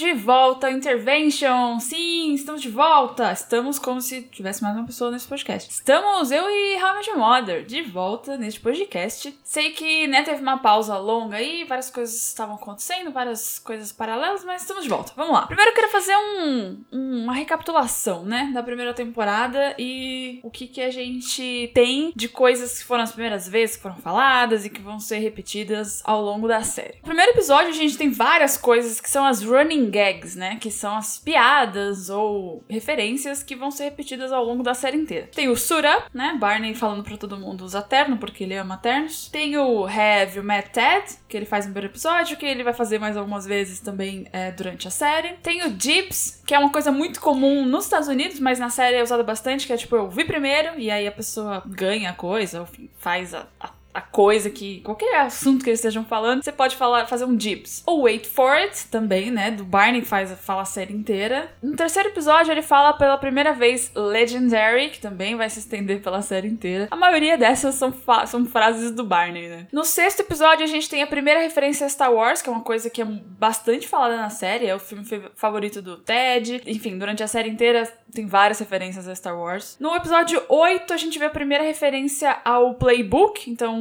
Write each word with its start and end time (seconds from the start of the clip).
de 0.00 0.14
volta, 0.14 0.70
Intervention! 0.70 1.78
Sim, 1.78 2.32
estamos 2.32 2.62
de 2.62 2.70
volta! 2.70 3.32
Estamos 3.32 3.78
como 3.78 4.00
se 4.00 4.22
tivesse 4.22 4.62
mais 4.62 4.74
uma 4.74 4.86
pessoa 4.86 5.10
nesse 5.10 5.28
podcast. 5.28 5.70
Estamos, 5.70 6.30
eu 6.30 6.48
e 6.48 6.78
How 6.82 7.18
Mother, 7.18 7.66
de 7.66 7.82
volta 7.82 8.38
neste 8.38 8.60
podcast. 8.60 9.38
Sei 9.44 9.72
que, 9.72 10.06
né, 10.06 10.22
teve 10.22 10.40
uma 10.40 10.56
pausa 10.56 10.96
longa 10.96 11.36
aí, 11.36 11.64
várias 11.64 11.90
coisas 11.90 12.14
estavam 12.28 12.54
acontecendo, 12.54 13.10
várias 13.10 13.58
coisas 13.58 13.92
paralelas, 13.92 14.42
mas 14.42 14.62
estamos 14.62 14.84
de 14.84 14.88
volta. 14.88 15.12
Vamos 15.14 15.34
lá. 15.34 15.46
Primeiro 15.46 15.70
eu 15.70 15.74
quero 15.74 15.88
fazer 15.90 16.16
um, 16.16 16.82
uma 16.90 17.34
recapitulação, 17.34 18.24
né, 18.24 18.50
da 18.54 18.62
primeira 18.62 18.94
temporada 18.94 19.74
e 19.78 20.40
o 20.42 20.50
que 20.50 20.66
que 20.66 20.80
a 20.80 20.90
gente 20.90 21.70
tem 21.74 22.10
de 22.16 22.26
coisas 22.26 22.78
que 22.78 22.84
foram 22.86 23.02
as 23.02 23.12
primeiras 23.12 23.46
vezes 23.46 23.76
que 23.76 23.82
foram 23.82 23.96
faladas 23.96 24.64
e 24.64 24.70
que 24.70 24.80
vão 24.80 24.98
ser 24.98 25.18
repetidas 25.18 26.00
ao 26.06 26.22
longo 26.22 26.48
da 26.48 26.62
série. 26.62 26.96
No 27.02 27.08
primeiro 27.08 27.32
episódio 27.32 27.68
a 27.68 27.74
gente 27.74 27.98
tem 27.98 28.10
várias 28.10 28.56
coisas 28.56 28.98
que 28.98 29.10
são 29.10 29.26
as 29.26 29.42
running 29.42 29.89
gags, 29.90 30.36
né, 30.36 30.56
que 30.60 30.70
são 30.70 30.96
as 30.96 31.18
piadas 31.18 32.08
ou 32.08 32.62
referências 32.68 33.42
que 33.42 33.56
vão 33.56 33.70
ser 33.70 33.84
repetidas 33.84 34.32
ao 34.32 34.44
longo 34.44 34.62
da 34.62 34.74
série 34.74 34.96
inteira. 34.96 35.28
Tem 35.34 35.48
o 35.48 35.56
Sura, 35.56 36.04
né, 36.14 36.36
Barney 36.38 36.74
falando 36.74 37.02
para 37.02 37.16
todo 37.16 37.36
mundo 37.36 37.64
usar 37.64 37.82
terno 37.82 38.16
porque 38.16 38.44
ele 38.44 38.56
ama 38.56 38.76
ternos. 38.76 39.28
Tem 39.28 39.56
o 39.56 39.84
Have 39.84 40.38
o 40.38 40.44
Matt 40.44 40.68
Ted, 40.68 41.04
que 41.28 41.36
ele 41.36 41.46
faz 41.46 41.66
no 41.66 41.72
primeiro 41.72 41.92
episódio, 41.92 42.36
que 42.36 42.46
ele 42.46 42.62
vai 42.62 42.72
fazer 42.72 42.98
mais 42.98 43.16
algumas 43.16 43.46
vezes 43.46 43.80
também 43.80 44.26
é, 44.32 44.50
durante 44.50 44.86
a 44.86 44.90
série. 44.90 45.34
Tem 45.42 45.64
o 45.64 45.70
Dibs, 45.70 46.42
que 46.46 46.54
é 46.54 46.58
uma 46.58 46.70
coisa 46.70 46.92
muito 46.92 47.20
comum 47.20 47.64
nos 47.64 47.84
Estados 47.84 48.08
Unidos, 48.08 48.38
mas 48.40 48.58
na 48.58 48.70
série 48.70 48.96
é 48.96 49.02
usada 49.02 49.22
bastante, 49.22 49.66
que 49.66 49.72
é 49.72 49.76
tipo, 49.76 49.96
eu 49.96 50.08
vi 50.08 50.24
primeiro 50.24 50.78
e 50.78 50.90
aí 50.90 51.06
a 51.06 51.12
pessoa 51.12 51.62
ganha 51.66 52.10
a 52.10 52.14
coisa, 52.14 52.60
ou 52.60 52.68
faz 52.98 53.34
a, 53.34 53.46
a 53.58 53.79
a 53.92 54.00
coisa 54.00 54.50
que. 54.50 54.80
qualquer 54.80 55.20
assunto 55.20 55.64
que 55.64 55.70
eles 55.70 55.80
estejam 55.80 56.04
falando, 56.04 56.42
você 56.42 56.52
pode 56.52 56.76
falar, 56.76 57.06
fazer 57.06 57.24
um 57.24 57.36
dips. 57.36 57.82
Ou 57.86 58.02
Wait 58.02 58.26
for 58.26 58.52
It, 58.52 58.86
também, 58.86 59.30
né? 59.30 59.50
Do 59.50 59.64
Barney 59.64 60.02
faz, 60.02 60.32
fala 60.40 60.62
a 60.62 60.64
série 60.64 60.94
inteira. 60.94 61.52
No 61.62 61.76
terceiro 61.76 62.08
episódio, 62.08 62.52
ele 62.52 62.62
fala 62.62 62.92
pela 62.92 63.18
primeira 63.18 63.52
vez 63.52 63.90
Legendary, 63.94 64.90
que 64.90 65.00
também 65.00 65.34
vai 65.36 65.50
se 65.50 65.58
estender 65.58 66.00
pela 66.00 66.22
série 66.22 66.48
inteira. 66.48 66.88
A 66.90 66.96
maioria 66.96 67.36
dessas 67.36 67.74
são, 67.74 67.92
são 68.26 68.46
frases 68.46 68.90
do 68.92 69.04
Barney, 69.04 69.48
né? 69.48 69.66
No 69.72 69.84
sexto 69.84 70.20
episódio, 70.20 70.64
a 70.64 70.68
gente 70.68 70.88
tem 70.88 71.02
a 71.02 71.06
primeira 71.06 71.40
referência 71.40 71.86
a 71.86 71.88
Star 71.88 72.12
Wars, 72.12 72.42
que 72.42 72.48
é 72.48 72.52
uma 72.52 72.62
coisa 72.62 72.88
que 72.88 73.02
é 73.02 73.04
bastante 73.04 73.88
falada 73.88 74.16
na 74.16 74.30
série, 74.30 74.66
é 74.66 74.74
o 74.74 74.78
filme 74.78 75.04
favorito 75.34 75.82
do 75.82 75.96
Ted. 75.96 76.62
Enfim, 76.66 76.98
durante 76.98 77.22
a 77.22 77.28
série 77.28 77.48
inteira 77.48 77.90
tem 78.12 78.26
várias 78.26 78.58
referências 78.58 79.08
a 79.08 79.14
Star 79.14 79.38
Wars. 79.38 79.76
No 79.80 79.94
episódio 79.94 80.42
8, 80.48 80.92
a 80.92 80.96
gente 80.96 81.18
vê 81.18 81.26
a 81.26 81.30
primeira 81.30 81.64
referência 81.64 82.38
ao 82.44 82.74
playbook, 82.74 83.50
então 83.50 83.79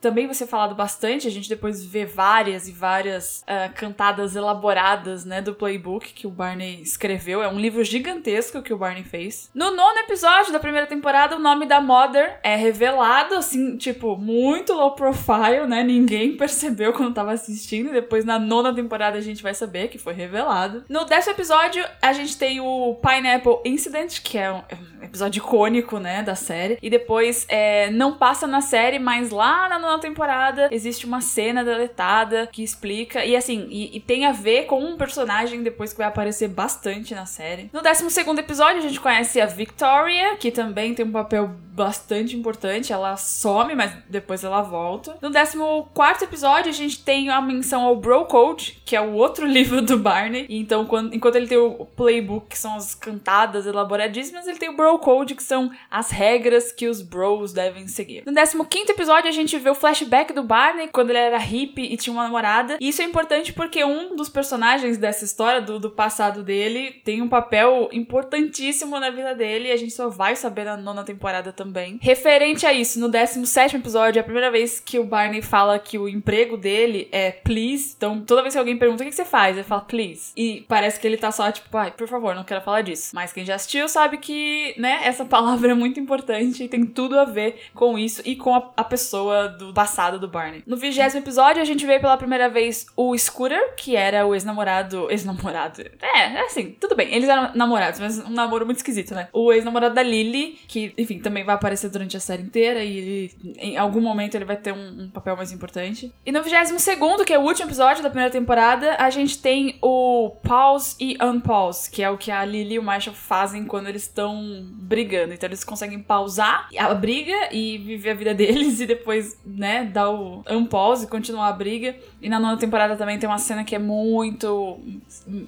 também 0.00 0.26
vai 0.26 0.34
ser 0.34 0.46
falado 0.46 0.74
bastante. 0.74 1.26
A 1.26 1.30
gente 1.30 1.48
depois 1.48 1.84
vê 1.84 2.04
várias 2.04 2.68
e 2.68 2.72
várias 2.72 3.42
uh, 3.42 3.72
cantadas 3.74 4.36
elaboradas, 4.36 5.24
né, 5.24 5.40
do 5.40 5.54
playbook 5.54 6.12
que 6.12 6.26
o 6.26 6.30
Barney 6.30 6.80
escreveu. 6.82 7.42
É 7.42 7.48
um 7.48 7.58
livro 7.58 7.82
gigantesco 7.84 8.62
que 8.62 8.72
o 8.72 8.78
Barney 8.78 9.04
fez. 9.04 9.50
No 9.54 9.70
nono 9.74 9.98
episódio 9.98 10.52
da 10.52 10.58
primeira 10.58 10.86
temporada, 10.86 11.36
o 11.36 11.38
nome 11.38 11.66
da 11.66 11.80
Mother 11.80 12.38
é 12.42 12.56
revelado, 12.56 13.34
assim, 13.34 13.76
tipo, 13.76 14.16
muito 14.16 14.72
low 14.72 14.94
profile, 14.94 15.66
né? 15.66 15.82
Ninguém 15.82 16.36
percebeu 16.38 16.92
quando 16.92 17.14
tava 17.14 17.32
assistindo. 17.32 17.92
Depois, 17.92 18.24
na 18.24 18.38
nona 18.38 18.74
temporada, 18.74 19.18
a 19.18 19.20
gente 19.20 19.42
vai 19.42 19.54
saber 19.54 19.88
que 19.88 19.98
foi 19.98 20.12
revelado. 20.12 20.84
No 20.88 21.04
décimo 21.04 21.34
episódio, 21.34 21.84
a 22.00 22.12
gente 22.12 22.36
tem 22.36 22.60
o 22.60 22.96
Pineapple 22.96 23.58
Incident, 23.64 24.20
que 24.22 24.38
é 24.38 24.52
um 24.52 24.62
episódio 25.02 25.40
icônico, 25.40 25.98
né, 25.98 26.22
da 26.22 26.34
série. 26.34 26.78
E 26.82 26.90
depois, 26.90 27.46
é, 27.48 27.90
não 27.90 28.16
passa 28.16 28.46
na 28.46 28.60
série, 28.60 28.98
mas 28.98 29.30
lá 29.30 29.39
na 29.68 29.78
nona 29.78 29.98
temporada 29.98 30.68
existe 30.70 31.06
uma 31.06 31.20
cena 31.20 31.64
deletada 31.64 32.46
que 32.46 32.62
explica. 32.62 33.24
E 33.24 33.36
assim, 33.36 33.66
e, 33.70 33.96
e, 33.96 34.00
tem 34.00 34.26
a 34.26 34.32
ver 34.32 34.66
com 34.66 34.82
um 34.82 34.96
personagem 34.96 35.62
depois 35.62 35.92
que 35.92 35.98
vai 35.98 36.06
aparecer 36.06 36.48
bastante 36.48 37.14
na 37.14 37.26
série. 37.26 37.70
No 37.72 37.82
décimo 37.82 38.10
segundo 38.10 38.38
episódio, 38.38 38.78
a 38.78 38.86
gente 38.86 39.00
conhece 39.00 39.40
a 39.40 39.46
Victoria, 39.46 40.36
que 40.36 40.50
também 40.50 40.94
tem 40.94 41.04
um 41.04 41.12
papel 41.12 41.50
bastante 41.70 42.36
importante. 42.36 42.92
Ela 42.92 43.16
some, 43.16 43.74
mas 43.74 43.92
depois 44.08 44.44
ela 44.44 44.62
volta. 44.62 45.16
No 45.20 45.30
décimo 45.30 45.88
quarto 45.94 46.24
episódio, 46.24 46.70
a 46.70 46.74
gente 46.74 47.02
tem 47.02 47.30
a 47.30 47.40
menção 47.40 47.82
ao 47.82 47.96
Bro 47.96 48.26
Code, 48.26 48.82
que 48.84 48.96
é 48.96 49.00
o 49.00 49.12
outro 49.12 49.46
livro 49.48 49.80
do 49.80 49.98
Barney. 49.98 50.46
Então, 50.48 50.84
quando, 50.84 51.14
enquanto 51.14 51.36
ele 51.36 51.46
tem 51.46 51.58
o 51.58 51.84
playbook, 51.84 52.48
que 52.48 52.58
são 52.58 52.76
as 52.76 52.94
cantadas 52.94 53.66
elaboradíssimas, 53.66 54.46
ele 54.46 54.58
tem 54.58 54.68
o 54.68 54.76
Bro 54.76 54.98
Code, 54.98 55.34
que 55.34 55.42
são 55.42 55.70
as 55.90 56.10
regras 56.10 56.72
que 56.72 56.88
os 56.88 57.02
bros 57.02 57.52
devem 57.52 57.86
seguir. 57.86 58.22
No 58.26 58.32
décimo 58.32 58.64
quinto 58.64 58.92
episódio, 58.92 59.28
a 59.28 59.32
gente 59.32 59.56
vê 59.58 59.70
o 59.70 59.74
flashback 59.74 60.32
do 60.32 60.42
Barney 60.42 60.88
quando 60.88 61.10
ele 61.10 61.18
era 61.18 61.38
hippie 61.38 61.92
e 61.92 61.96
tinha 61.96 62.12
uma 62.12 62.24
namorada. 62.24 62.76
E 62.80 62.88
isso 62.88 63.02
é 63.02 63.04
importante 63.04 63.52
porque 63.52 63.84
um 63.84 64.16
dos 64.16 64.28
personagens 64.28 64.98
dessa 64.98 65.24
história, 65.24 65.60
do, 65.60 65.78
do 65.78 65.90
passado 65.90 66.42
dele, 66.42 66.92
tem 67.04 67.22
um 67.22 67.28
papel 67.28 67.88
importantíssimo 67.92 68.98
na 68.98 69.10
vida 69.10 69.34
dele 69.34 69.68
e 69.68 69.72
a 69.72 69.76
gente 69.76 69.92
só 69.92 70.08
vai 70.08 70.36
saber 70.36 70.64
na 70.64 70.76
nona 70.76 71.04
temporada 71.04 71.52
também. 71.60 71.98
Referente 72.00 72.64
a 72.64 72.72
isso, 72.72 72.98
no 72.98 73.06
17 73.06 73.76
episódio, 73.76 74.18
é 74.18 74.22
a 74.22 74.24
primeira 74.24 74.50
vez 74.50 74.80
que 74.80 74.98
o 74.98 75.04
Barney 75.04 75.42
fala 75.42 75.78
que 75.78 75.98
o 75.98 76.08
emprego 76.08 76.56
dele 76.56 77.06
é 77.12 77.30
please. 77.30 77.92
Então, 77.94 78.22
toda 78.22 78.40
vez 78.40 78.54
que 78.54 78.58
alguém 78.58 78.78
pergunta 78.78 79.02
o 79.02 79.06
que 79.06 79.12
você 79.12 79.26
faz, 79.26 79.58
ele 79.58 79.64
fala 79.64 79.82
please. 79.82 80.32
E 80.34 80.64
parece 80.66 80.98
que 80.98 81.06
ele 81.06 81.18
tá 81.18 81.30
só 81.30 81.52
tipo, 81.52 81.76
ai, 81.76 81.90
por 81.90 82.08
favor, 82.08 82.34
não 82.34 82.44
quero 82.44 82.62
falar 82.62 82.80
disso. 82.80 83.10
Mas 83.14 83.30
quem 83.30 83.44
já 83.44 83.56
assistiu 83.56 83.90
sabe 83.90 84.16
que, 84.16 84.74
né, 84.78 85.00
essa 85.02 85.22
palavra 85.22 85.72
é 85.72 85.74
muito 85.74 86.00
importante 86.00 86.64
e 86.64 86.68
tem 86.68 86.86
tudo 86.86 87.18
a 87.18 87.26
ver 87.26 87.60
com 87.74 87.98
isso 87.98 88.22
e 88.24 88.34
com 88.36 88.54
a, 88.54 88.70
a 88.74 88.84
pessoa 88.84 89.46
do 89.46 89.74
passado 89.74 90.18
do 90.18 90.28
Barney. 90.28 90.62
No 90.66 90.78
vigésimo 90.78 91.22
episódio, 91.22 91.60
a 91.60 91.66
gente 91.66 91.84
vê 91.84 92.00
pela 92.00 92.16
primeira 92.16 92.48
vez 92.48 92.86
o 92.96 93.16
Scooter, 93.18 93.74
que 93.76 93.96
era 93.96 94.26
o 94.26 94.34
ex-namorado. 94.34 95.10
Ex-namorado. 95.10 95.82
É, 96.00 96.20
é 96.20 96.40
assim, 96.40 96.74
tudo 96.80 96.96
bem. 96.96 97.14
Eles 97.14 97.28
eram 97.28 97.50
namorados, 97.54 98.00
mas 98.00 98.18
um 98.18 98.30
namoro 98.30 98.64
muito 98.64 98.78
esquisito, 98.78 99.14
né? 99.14 99.28
O 99.30 99.52
ex-namorado 99.52 99.94
da 99.94 100.02
Lily, 100.02 100.58
que, 100.66 100.94
enfim, 100.96 101.18
também 101.18 101.44
vai 101.50 101.54
aparecer 101.56 101.90
durante 101.90 102.16
a 102.16 102.20
série 102.20 102.42
inteira 102.42 102.82
e 102.84 102.98
ele, 102.98 103.56
em 103.58 103.76
algum 103.76 104.00
momento 104.00 104.34
ele 104.34 104.44
vai 104.44 104.56
ter 104.56 104.72
um, 104.72 105.02
um 105.02 105.10
papel 105.10 105.36
mais 105.36 105.52
importante. 105.52 106.12
E 106.24 106.32
no 106.32 106.42
vigésimo 106.42 106.78
segundo, 106.78 107.24
que 107.24 107.32
é 107.32 107.38
o 107.38 107.42
último 107.42 107.68
episódio 107.68 108.02
da 108.02 108.08
primeira 108.08 108.30
temporada, 108.30 108.96
a 108.98 109.10
gente 109.10 109.38
tem 109.38 109.78
o 109.82 110.30
Pause 110.42 110.96
e 111.00 111.18
Unpause, 111.22 111.90
que 111.90 112.02
é 112.02 112.10
o 112.10 112.16
que 112.16 112.30
a 112.30 112.44
Lily 112.44 112.74
e 112.74 112.78
o 112.78 112.82
Marshall 112.82 113.14
fazem 113.14 113.64
quando 113.64 113.88
eles 113.88 114.02
estão 114.02 114.64
brigando. 114.72 115.34
Então 115.34 115.48
eles 115.48 115.64
conseguem 115.64 116.00
pausar 116.00 116.68
a 116.76 116.94
briga 116.94 117.52
e 117.52 117.78
viver 117.78 118.10
a 118.10 118.14
vida 118.14 118.34
deles 118.34 118.80
e 118.80 118.86
depois 118.86 119.38
né, 119.44 119.84
dar 119.84 120.10
o 120.10 120.44
unpause 120.48 121.04
e 121.04 121.08
continuar 121.08 121.48
a 121.48 121.52
briga. 121.52 121.96
E 122.22 122.28
na 122.28 122.38
nona 122.38 122.56
temporada 122.56 122.96
também 122.96 123.18
tem 123.18 123.28
uma 123.28 123.38
cena 123.38 123.64
que 123.64 123.74
é 123.74 123.78
muito, 123.78 124.78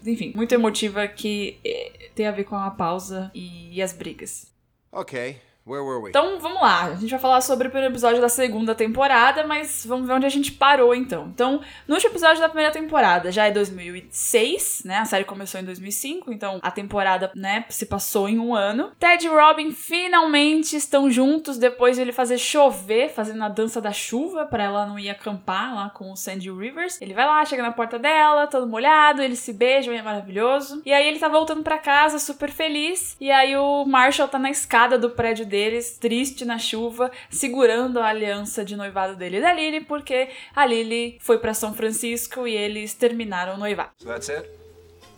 enfim, 0.04 0.32
muito 0.34 0.52
emotiva 0.52 1.06
que 1.06 1.58
eh, 1.64 2.10
tem 2.14 2.26
a 2.26 2.32
ver 2.32 2.44
com 2.44 2.56
a 2.56 2.70
pausa 2.70 3.30
e 3.34 3.80
as 3.80 3.92
brigas. 3.92 4.50
Ok. 4.90 5.36
Where 5.64 5.82
were 5.84 6.02
we? 6.02 6.10
Então 6.10 6.40
vamos 6.40 6.60
lá, 6.60 6.86
a 6.86 6.94
gente 6.96 7.10
vai 7.10 7.20
falar 7.20 7.40
sobre 7.40 7.68
o 7.68 7.70
primeiro 7.70 7.92
episódio 7.92 8.20
da 8.20 8.28
segunda 8.28 8.74
temporada, 8.74 9.46
mas 9.46 9.86
vamos 9.86 10.06
ver 10.08 10.14
onde 10.14 10.26
a 10.26 10.28
gente 10.28 10.50
parou 10.52 10.94
então. 10.94 11.28
Então, 11.32 11.60
no 11.86 11.94
último 11.94 12.12
episódio 12.12 12.40
da 12.40 12.48
primeira 12.48 12.72
temporada 12.72 13.30
já 13.30 13.46
é 13.46 13.50
2006, 13.52 14.82
né? 14.84 14.98
A 14.98 15.04
série 15.04 15.24
começou 15.24 15.60
em 15.60 15.64
2005, 15.64 16.32
então 16.32 16.58
a 16.60 16.70
temporada, 16.70 17.30
né, 17.36 17.64
se 17.68 17.86
passou 17.86 18.28
em 18.28 18.38
um 18.38 18.54
ano. 18.54 18.90
Ted 18.98 19.24
e 19.24 19.28
Robin 19.28 19.70
finalmente 19.70 20.74
estão 20.74 21.08
juntos 21.08 21.58
depois 21.58 21.96
de 21.96 22.02
ele 22.02 22.12
fazer 22.12 22.38
chover, 22.38 23.10
fazendo 23.10 23.44
a 23.44 23.48
dança 23.48 23.80
da 23.80 23.92
chuva 23.92 24.46
para 24.46 24.64
ela 24.64 24.86
não 24.86 24.98
ir 24.98 25.10
acampar 25.10 25.74
lá 25.74 25.90
com 25.90 26.10
o 26.10 26.16
Sandy 26.16 26.50
Rivers. 26.50 27.00
Ele 27.00 27.14
vai 27.14 27.26
lá, 27.26 27.44
chega 27.44 27.62
na 27.62 27.72
porta 27.72 27.98
dela, 27.98 28.48
todo 28.48 28.66
molhado, 28.66 29.22
eles 29.22 29.38
se 29.38 29.52
beijam 29.52 29.94
é 29.94 30.02
maravilhoso. 30.02 30.82
E 30.84 30.92
aí 30.92 31.06
ele 31.06 31.18
tá 31.18 31.28
voltando 31.28 31.62
para 31.62 31.78
casa 31.78 32.18
super 32.18 32.50
feliz, 32.50 33.16
e 33.20 33.30
aí 33.30 33.56
o 33.56 33.84
Marshall 33.84 34.28
tá 34.28 34.38
na 34.38 34.50
escada 34.50 34.98
do 34.98 35.10
prédio 35.10 35.51
deles, 35.52 35.98
triste 35.98 36.44
na 36.44 36.58
chuva, 36.58 37.12
segurando 37.30 38.00
a 38.00 38.08
aliança 38.08 38.64
de 38.64 38.74
noivado 38.74 39.14
dele 39.14 39.36
e 39.36 39.40
da 39.40 39.52
Lily, 39.52 39.84
porque 39.84 40.30
a 40.56 40.64
Lily 40.64 41.18
foi 41.20 41.38
para 41.38 41.52
São 41.52 41.74
Francisco 41.74 42.48
e 42.48 42.56
eles 42.56 42.94
terminaram 42.94 43.54
o 43.54 43.58
noivado. 43.58 43.90
So 43.98 44.08
that's 44.08 44.30
it? 44.30 44.48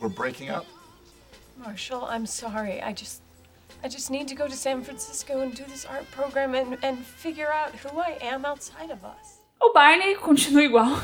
We're 0.00 0.12
breaking 0.12 0.50
up? 0.50 0.66
Marshall, 1.56 2.08
I'm 2.10 2.26
sorry. 2.26 2.82
I 2.82 2.92
just 2.92 3.22
I 3.82 3.88
just 3.88 4.10
need 4.10 4.26
to 4.28 4.34
go 4.34 4.48
to 4.48 4.56
San 4.56 4.82
Francisco 4.82 5.40
and 5.40 5.50
do 5.54 5.62
this 5.64 5.86
art 5.86 6.10
program 6.10 6.54
and, 6.54 6.78
and 6.82 6.98
figure 6.98 7.52
out 7.52 7.72
who 7.76 8.00
I 8.00 8.18
am 8.20 8.44
outside 8.44 8.90
of 8.90 9.04
us. 9.04 9.40
O 9.60 9.72
Barney 9.72 10.16
continua 10.16 10.64
igual 10.64 11.00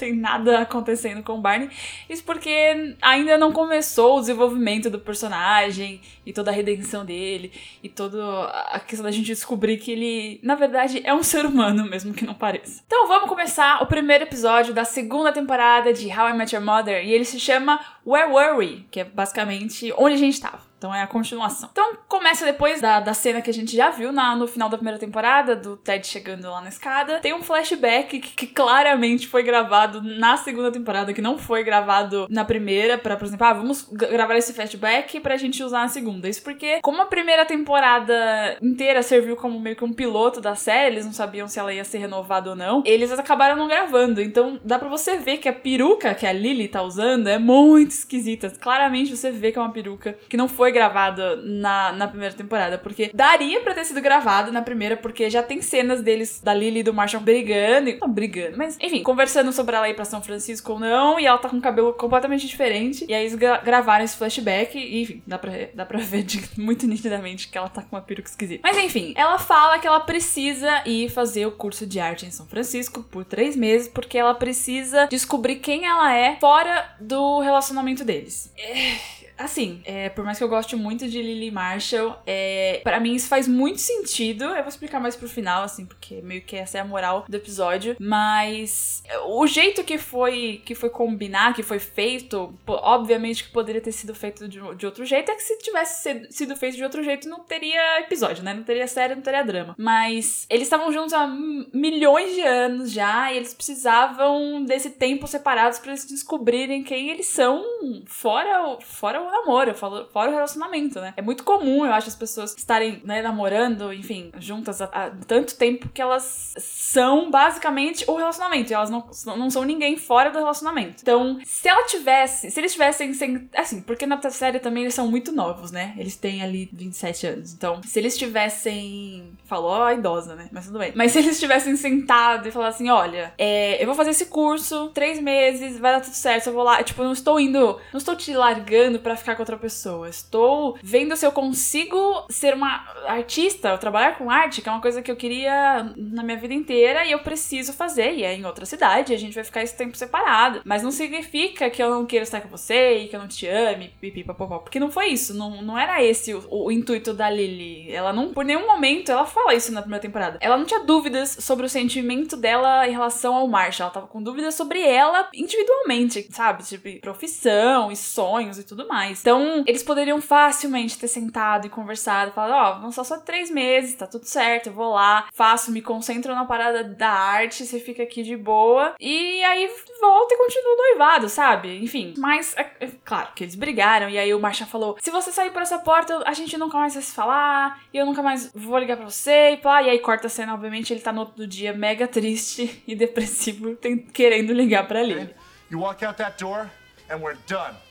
tem 0.00 0.14
nada 0.14 0.60
acontecendo 0.60 1.22
com 1.22 1.34
o 1.34 1.40
Barney. 1.40 1.70
Isso 2.08 2.24
porque 2.24 2.96
ainda 3.00 3.36
não 3.36 3.52
começou 3.52 4.16
o 4.16 4.20
desenvolvimento 4.20 4.88
do 4.90 4.98
personagem 4.98 6.00
e 6.24 6.32
toda 6.32 6.50
a 6.50 6.54
redenção 6.54 7.04
dele 7.04 7.52
e 7.82 7.88
toda 7.88 8.44
a 8.72 8.80
questão 8.80 9.04
da 9.04 9.10
gente 9.10 9.26
descobrir 9.26 9.76
que 9.76 9.92
ele, 9.92 10.40
na 10.42 10.54
verdade, 10.54 11.02
é 11.04 11.12
um 11.14 11.22
ser 11.22 11.44
humano, 11.44 11.88
mesmo 11.88 12.14
que 12.14 12.24
não 12.24 12.34
pareça. 12.34 12.82
Então 12.86 13.06
vamos 13.06 13.28
começar 13.28 13.82
o 13.82 13.86
primeiro 13.86 14.24
episódio 14.24 14.72
da 14.72 14.84
segunda 14.84 15.32
temporada 15.32 15.92
de 15.92 16.08
How 16.08 16.30
I 16.30 16.32
Met 16.34 16.54
Your 16.54 16.64
Mother 16.64 17.04
e 17.04 17.12
ele 17.12 17.24
se 17.24 17.38
chama 17.38 17.78
Where 18.06 18.32
Were 18.32 18.56
We? 18.56 18.84
Que 18.90 19.00
é 19.00 19.04
basicamente 19.04 19.92
onde 19.96 20.14
a 20.14 20.18
gente 20.18 20.34
estava. 20.34 20.69
Então 20.80 20.94
é 20.94 21.02
a 21.02 21.06
continuação. 21.06 21.68
Então 21.70 21.92
começa 22.08 22.42
depois 22.42 22.80
da, 22.80 23.00
da 23.00 23.12
cena 23.12 23.42
que 23.42 23.50
a 23.50 23.52
gente 23.52 23.76
já 23.76 23.90
viu 23.90 24.10
na, 24.10 24.34
no 24.34 24.48
final 24.48 24.70
da 24.70 24.78
primeira 24.78 24.98
temporada, 24.98 25.54
do 25.54 25.76
Ted 25.76 26.06
chegando 26.06 26.50
lá 26.50 26.62
na 26.62 26.70
escada. 26.70 27.18
Tem 27.18 27.34
um 27.34 27.42
flashback 27.42 28.18
que, 28.18 28.30
que 28.30 28.46
claramente 28.46 29.28
foi 29.28 29.42
gravado 29.42 30.00
na 30.02 30.38
segunda 30.38 30.72
temporada, 30.72 31.12
que 31.12 31.20
não 31.20 31.36
foi 31.36 31.62
gravado 31.62 32.26
na 32.30 32.46
primeira, 32.46 32.96
pra, 32.96 33.14
por 33.14 33.26
exemplo, 33.26 33.46
ah, 33.46 33.52
vamos 33.52 33.86
gravar 33.90 34.38
esse 34.38 34.54
flashback 34.54 35.20
pra 35.20 35.36
gente 35.36 35.62
usar 35.62 35.80
na 35.80 35.88
segunda. 35.88 36.26
Isso 36.26 36.42
porque, 36.42 36.80
como 36.80 37.02
a 37.02 37.06
primeira 37.06 37.44
temporada 37.44 38.56
inteira 38.62 39.02
serviu 39.02 39.36
como 39.36 39.60
meio 39.60 39.76
que 39.76 39.84
um 39.84 39.92
piloto 39.92 40.40
da 40.40 40.54
série, 40.54 40.94
eles 40.94 41.04
não 41.04 41.12
sabiam 41.12 41.46
se 41.46 41.58
ela 41.58 41.74
ia 41.74 41.84
ser 41.84 41.98
renovada 41.98 42.48
ou 42.48 42.56
não, 42.56 42.82
eles 42.86 43.12
acabaram 43.12 43.54
não 43.54 43.68
gravando. 43.68 44.22
Então 44.22 44.58
dá 44.64 44.78
pra 44.78 44.88
você 44.88 45.18
ver 45.18 45.36
que 45.36 45.48
a 45.48 45.52
peruca 45.52 46.14
que 46.14 46.26
a 46.26 46.32
Lily 46.32 46.68
tá 46.68 46.82
usando 46.82 47.26
é 47.26 47.38
muito 47.38 47.90
esquisita. 47.90 48.50
Claramente 48.58 49.14
você 49.14 49.30
vê 49.30 49.52
que 49.52 49.58
é 49.58 49.60
uma 49.60 49.72
peruca 49.72 50.16
que 50.26 50.38
não 50.38 50.48
foi 50.48 50.69
gravada 50.72 51.36
na, 51.36 51.92
na 51.92 52.08
primeira 52.08 52.34
temporada, 52.34 52.78
porque 52.78 53.10
daria 53.14 53.60
pra 53.60 53.74
ter 53.74 53.84
sido 53.84 54.00
gravada 54.00 54.50
na 54.50 54.62
primeira, 54.62 54.96
porque 54.96 55.28
já 55.30 55.42
tem 55.42 55.60
cenas 55.62 56.02
deles, 56.02 56.40
da 56.42 56.54
Lily 56.54 56.80
e 56.80 56.82
do 56.82 56.94
Marshall 56.94 57.22
brigando, 57.22 57.96
não 58.00 58.08
brigando, 58.08 58.56
mas 58.56 58.76
enfim, 58.80 59.02
conversando 59.02 59.52
sobre 59.52 59.76
ela 59.76 59.88
ir 59.88 59.94
pra 59.94 60.04
São 60.04 60.22
Francisco 60.22 60.72
ou 60.72 60.78
não, 60.78 61.18
e 61.18 61.26
ela 61.26 61.38
tá 61.38 61.48
com 61.48 61.56
um 61.56 61.60
cabelo 61.60 61.92
completamente 61.94 62.46
diferente, 62.46 63.04
e 63.08 63.14
aí 63.14 63.22
eles 63.22 63.34
gra 63.34 63.58
gravaram 63.58 64.04
esse 64.04 64.16
flashback, 64.16 64.78
e 64.78 65.02
enfim, 65.02 65.22
dá 65.26 65.38
pra, 65.38 65.52
dá 65.74 65.86
pra 65.86 65.98
ver 65.98 66.22
de, 66.22 66.42
muito 66.58 66.86
nitidamente 66.86 67.48
que 67.48 67.58
ela 67.58 67.68
tá 67.68 67.82
com 67.82 67.96
uma 67.96 68.02
peruca 68.02 68.28
esquisita. 68.28 68.60
Mas 68.62 68.76
enfim, 68.78 69.12
ela 69.16 69.38
fala 69.38 69.78
que 69.78 69.86
ela 69.86 70.00
precisa 70.00 70.82
ir 70.86 71.10
fazer 71.10 71.46
o 71.46 71.52
curso 71.52 71.86
de 71.86 72.00
arte 72.00 72.26
em 72.26 72.30
São 72.30 72.46
Francisco 72.46 73.02
por 73.02 73.24
três 73.24 73.56
meses, 73.56 73.88
porque 73.88 74.18
ela 74.18 74.34
precisa 74.34 75.06
descobrir 75.06 75.56
quem 75.56 75.86
ela 75.86 76.14
é 76.14 76.36
fora 76.36 76.94
do 77.00 77.40
relacionamento 77.40 78.04
deles. 78.04 78.52
É 78.56 79.19
assim, 79.40 79.80
é, 79.84 80.08
por 80.10 80.24
mais 80.24 80.38
que 80.38 80.44
eu 80.44 80.48
goste 80.48 80.76
muito 80.76 81.08
de 81.08 81.20
Lily 81.20 81.50
Marshall, 81.50 82.16
é, 82.26 82.80
para 82.84 83.00
mim 83.00 83.14
isso 83.14 83.28
faz 83.28 83.48
muito 83.48 83.80
sentido. 83.80 84.44
Eu 84.44 84.56
vou 84.62 84.68
explicar 84.68 85.00
mais 85.00 85.16
pro 85.16 85.28
final, 85.28 85.62
assim, 85.62 85.86
porque 85.86 86.20
meio 86.22 86.42
que 86.42 86.56
essa 86.56 86.78
é 86.78 86.80
a 86.80 86.84
moral 86.84 87.24
do 87.28 87.36
episódio. 87.36 87.96
Mas 87.98 89.02
o 89.26 89.46
jeito 89.46 89.82
que 89.82 89.98
foi 89.98 90.60
que 90.64 90.74
foi 90.74 90.90
combinar, 90.90 91.54
que 91.54 91.62
foi 91.62 91.78
feito, 91.78 92.54
obviamente 92.66 93.44
que 93.44 93.50
poderia 93.50 93.80
ter 93.80 93.92
sido 93.92 94.14
feito 94.14 94.46
de, 94.46 94.60
de 94.76 94.86
outro 94.86 95.04
jeito. 95.04 95.30
É 95.30 95.34
que 95.34 95.42
se 95.42 95.58
tivesse 95.58 96.26
sido 96.30 96.56
feito 96.56 96.76
de 96.76 96.84
outro 96.84 97.02
jeito, 97.02 97.28
não 97.28 97.40
teria 97.40 98.00
episódio, 98.00 98.44
né? 98.44 98.52
Não 98.52 98.62
teria 98.62 98.86
série, 98.86 99.14
não 99.14 99.22
teria 99.22 99.42
drama. 99.42 99.74
Mas 99.78 100.46
eles 100.50 100.64
estavam 100.64 100.92
juntos 100.92 101.12
há 101.12 101.26
milhões 101.26 102.34
de 102.34 102.42
anos 102.42 102.90
já, 102.90 103.32
e 103.32 103.36
eles 103.36 103.54
precisavam 103.54 104.64
desse 104.64 104.90
tempo 104.90 105.26
separados 105.26 105.78
para 105.78 105.92
eles 105.92 106.04
descobrirem 106.04 106.82
quem 106.82 107.10
eles 107.10 107.26
são 107.26 107.64
fora, 108.06 108.78
fora 108.80 109.20
o 109.22 109.29
namoro, 109.30 109.70
eu 109.70 109.74
falo 109.74 110.06
fora 110.12 110.30
o 110.30 110.34
relacionamento, 110.34 111.00
né? 111.00 111.14
É 111.16 111.22
muito 111.22 111.44
comum, 111.44 111.84
eu 111.84 111.92
acho, 111.92 112.08
as 112.08 112.16
pessoas 112.16 112.56
estarem, 112.56 113.00
né, 113.04 113.22
namorando, 113.22 113.92
enfim, 113.92 114.30
juntas 114.38 114.80
há, 114.80 114.86
há 114.86 115.10
tanto 115.26 115.56
tempo 115.56 115.88
que 115.88 116.00
elas 116.00 116.54
são 116.58 117.30
basicamente 117.30 118.04
o 118.08 118.16
relacionamento. 118.16 118.70
E 118.70 118.74
elas 118.74 118.90
não, 118.90 119.08
não 119.36 119.50
são 119.50 119.64
ninguém 119.64 119.96
fora 119.96 120.30
do 120.30 120.38
relacionamento. 120.38 121.02
Então, 121.02 121.38
se 121.44 121.68
ela 121.68 121.84
tivesse, 121.86 122.50
se 122.50 122.60
eles 122.60 122.72
tivessem 122.72 123.12
sem, 123.14 123.48
assim, 123.56 123.80
porque 123.82 124.06
na 124.06 124.20
série 124.30 124.58
também 124.58 124.84
eles 124.84 124.94
são 124.94 125.08
muito 125.08 125.32
novos, 125.32 125.70
né? 125.70 125.94
Eles 125.96 126.16
têm 126.16 126.42
ali 126.42 126.68
27 126.72 127.26
anos. 127.26 127.54
Então, 127.54 127.80
se 127.82 127.98
eles 127.98 128.16
tivessem. 128.16 129.38
Falou 129.44 129.82
a 129.82 129.94
idosa, 129.94 130.34
né? 130.34 130.48
Mas 130.52 130.66
tudo 130.66 130.78
bem. 130.78 130.92
Mas 130.94 131.12
se 131.12 131.18
eles 131.18 131.38
tivessem 131.40 131.76
sentado 131.76 132.48
e 132.48 132.50
falado 132.50 132.70
assim: 132.70 132.88
olha, 132.88 133.32
é, 133.36 133.82
eu 133.82 133.86
vou 133.86 133.94
fazer 133.94 134.10
esse 134.10 134.26
curso, 134.26 134.90
três 134.90 135.20
meses, 135.20 135.78
vai 135.78 135.92
dar 135.92 136.00
tudo 136.00 136.14
certo, 136.14 136.48
eu 136.48 136.52
vou 136.52 136.62
lá. 136.62 136.82
Tipo, 136.82 137.02
eu 137.02 137.06
não 137.06 137.12
estou 137.12 137.38
indo, 137.40 137.78
não 137.92 137.98
estou 137.98 138.14
te 138.14 138.32
largando 138.34 138.98
pra 139.00 139.16
ficar 139.20 139.36
com 139.36 139.42
outra 139.42 139.56
pessoa. 139.56 140.08
Estou 140.08 140.76
vendo 140.82 141.16
se 141.16 141.24
eu 141.24 141.32
consigo 141.32 142.26
ser 142.28 142.54
uma 142.54 142.84
artista, 143.06 143.76
trabalhar 143.78 144.16
com 144.16 144.30
arte, 144.30 144.60
que 144.60 144.68
é 144.68 144.72
uma 144.72 144.80
coisa 144.80 145.02
que 145.02 145.10
eu 145.10 145.16
queria 145.16 145.92
na 145.96 146.22
minha 146.22 146.36
vida 146.36 146.54
inteira 146.54 147.04
e 147.04 147.12
eu 147.12 147.20
preciso 147.20 147.72
fazer. 147.72 148.14
E 148.14 148.24
é 148.24 148.34
em 148.34 148.44
outra 148.44 148.66
cidade, 148.66 149.14
a 149.14 149.18
gente 149.18 149.34
vai 149.34 149.44
ficar 149.44 149.62
esse 149.62 149.76
tempo 149.76 149.96
separado. 149.96 150.62
Mas 150.64 150.82
não 150.82 150.90
significa 150.90 151.70
que 151.70 151.82
eu 151.82 151.90
não 151.90 152.06
queira 152.06 152.24
estar 152.24 152.40
com 152.40 152.48
você 152.48 152.98
e 152.98 153.08
que 153.08 153.16
eu 153.16 153.20
não 153.20 153.28
te 153.28 153.46
ame, 153.46 153.92
pipipapopó. 154.00 154.58
Porque 154.58 154.80
não 154.80 154.90
foi 154.90 155.08
isso. 155.08 155.34
Não, 155.34 155.62
não 155.62 155.78
era 155.78 156.02
esse 156.02 156.34
o, 156.34 156.46
o, 156.50 156.72
intuito 156.72 157.12
da 157.12 157.30
Lily. 157.30 157.92
Ela 157.92 158.12
não, 158.12 158.32
por 158.32 158.44
nenhum 158.44 158.66
momento, 158.66 159.12
ela 159.12 159.26
fala 159.26 159.54
isso 159.54 159.72
na 159.72 159.82
primeira 159.82 160.02
temporada. 160.02 160.38
Ela 160.40 160.56
não 160.56 160.64
tinha 160.64 160.80
dúvidas 160.80 161.36
sobre 161.40 161.66
o 161.66 161.68
sentimento 161.68 162.36
dela 162.36 162.86
em 162.86 162.92
relação 162.92 163.34
ao 163.34 163.46
Marshall. 163.46 163.86
Ela 163.86 163.94
tava 163.94 164.06
com 164.06 164.22
dúvidas 164.22 164.54
sobre 164.54 164.82
ela 164.82 165.28
individualmente, 165.34 166.26
sabe? 166.30 166.64
Tipo, 166.64 167.00
profissão 167.00 167.90
e 167.90 167.96
sonhos 167.96 168.58
e 168.58 168.64
tudo 168.64 168.86
mais 168.86 169.09
mais. 169.10 169.20
Então, 169.20 169.64
eles 169.66 169.82
poderiam 169.82 170.20
facilmente 170.20 170.98
ter 170.98 171.08
sentado 171.08 171.66
e 171.66 171.70
conversado, 171.70 172.32
falado, 172.32 172.52
ó, 172.52 172.76
oh, 172.76 172.80
vão 172.80 172.92
só 172.92 173.04
só 173.04 173.18
três 173.18 173.50
meses, 173.50 173.94
tá 173.94 174.06
tudo 174.06 174.24
certo, 174.24 174.68
eu 174.68 174.72
vou 174.72 174.92
lá, 174.92 175.28
faço, 175.32 175.70
me 175.70 175.82
concentro 175.82 176.34
na 176.34 176.44
parada 176.44 176.84
da 176.84 177.10
arte, 177.10 177.66
você 177.66 177.78
fica 177.80 178.02
aqui 178.02 178.22
de 178.22 178.36
boa, 178.36 178.94
e 179.00 179.42
aí 179.44 179.68
volta 180.00 180.34
e 180.34 180.38
continua 180.38 180.76
noivado, 180.76 181.28
sabe? 181.28 181.82
Enfim, 181.82 182.14
mas, 182.16 182.54
é, 182.56 182.70
é, 182.80 182.88
claro 183.04 183.30
que 183.34 183.44
eles 183.44 183.54
brigaram, 183.54 184.08
e 184.08 184.18
aí 184.18 184.32
o 184.32 184.40
Marshall 184.40 184.68
falou, 184.68 184.96
se 185.00 185.10
você 185.10 185.32
sair 185.32 185.50
por 185.50 185.62
essa 185.62 185.78
porta, 185.78 186.22
a 186.26 186.32
gente 186.32 186.56
nunca 186.56 186.78
mais 186.78 186.94
vai 186.94 187.02
se 187.02 187.12
falar, 187.12 187.80
e 187.92 187.98
eu 187.98 188.06
nunca 188.06 188.22
mais 188.22 188.50
vou 188.54 188.78
ligar 188.78 188.96
pra 188.96 189.08
você, 189.08 189.52
e 189.52 189.56
pá, 189.56 189.82
e 189.82 189.90
aí 189.90 189.98
corta 189.98 190.26
a 190.26 190.30
cena, 190.30 190.54
obviamente, 190.54 190.92
ele 190.92 191.00
tá 191.00 191.12
no 191.12 191.20
outro 191.20 191.46
dia 191.46 191.72
mega 191.72 192.06
triste 192.06 192.82
e 192.86 192.94
depressivo, 192.94 193.74
tem, 193.76 193.98
querendo 193.98 194.52
ligar 194.52 194.86
pra 194.86 195.02
ele. 195.02 195.34
You 195.70 195.80
walk 195.80 196.04
out 196.04 196.16
that 196.18 196.42
door, 196.42 196.68
and 197.08 197.18
we're 197.18 197.38
done. 197.46 197.89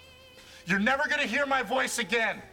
You're 0.69 0.77
never 0.77 1.07
gonna 1.09 1.23
hear 1.23 1.47
my 1.47 1.63
voice 1.63 1.97
again. 1.97 2.43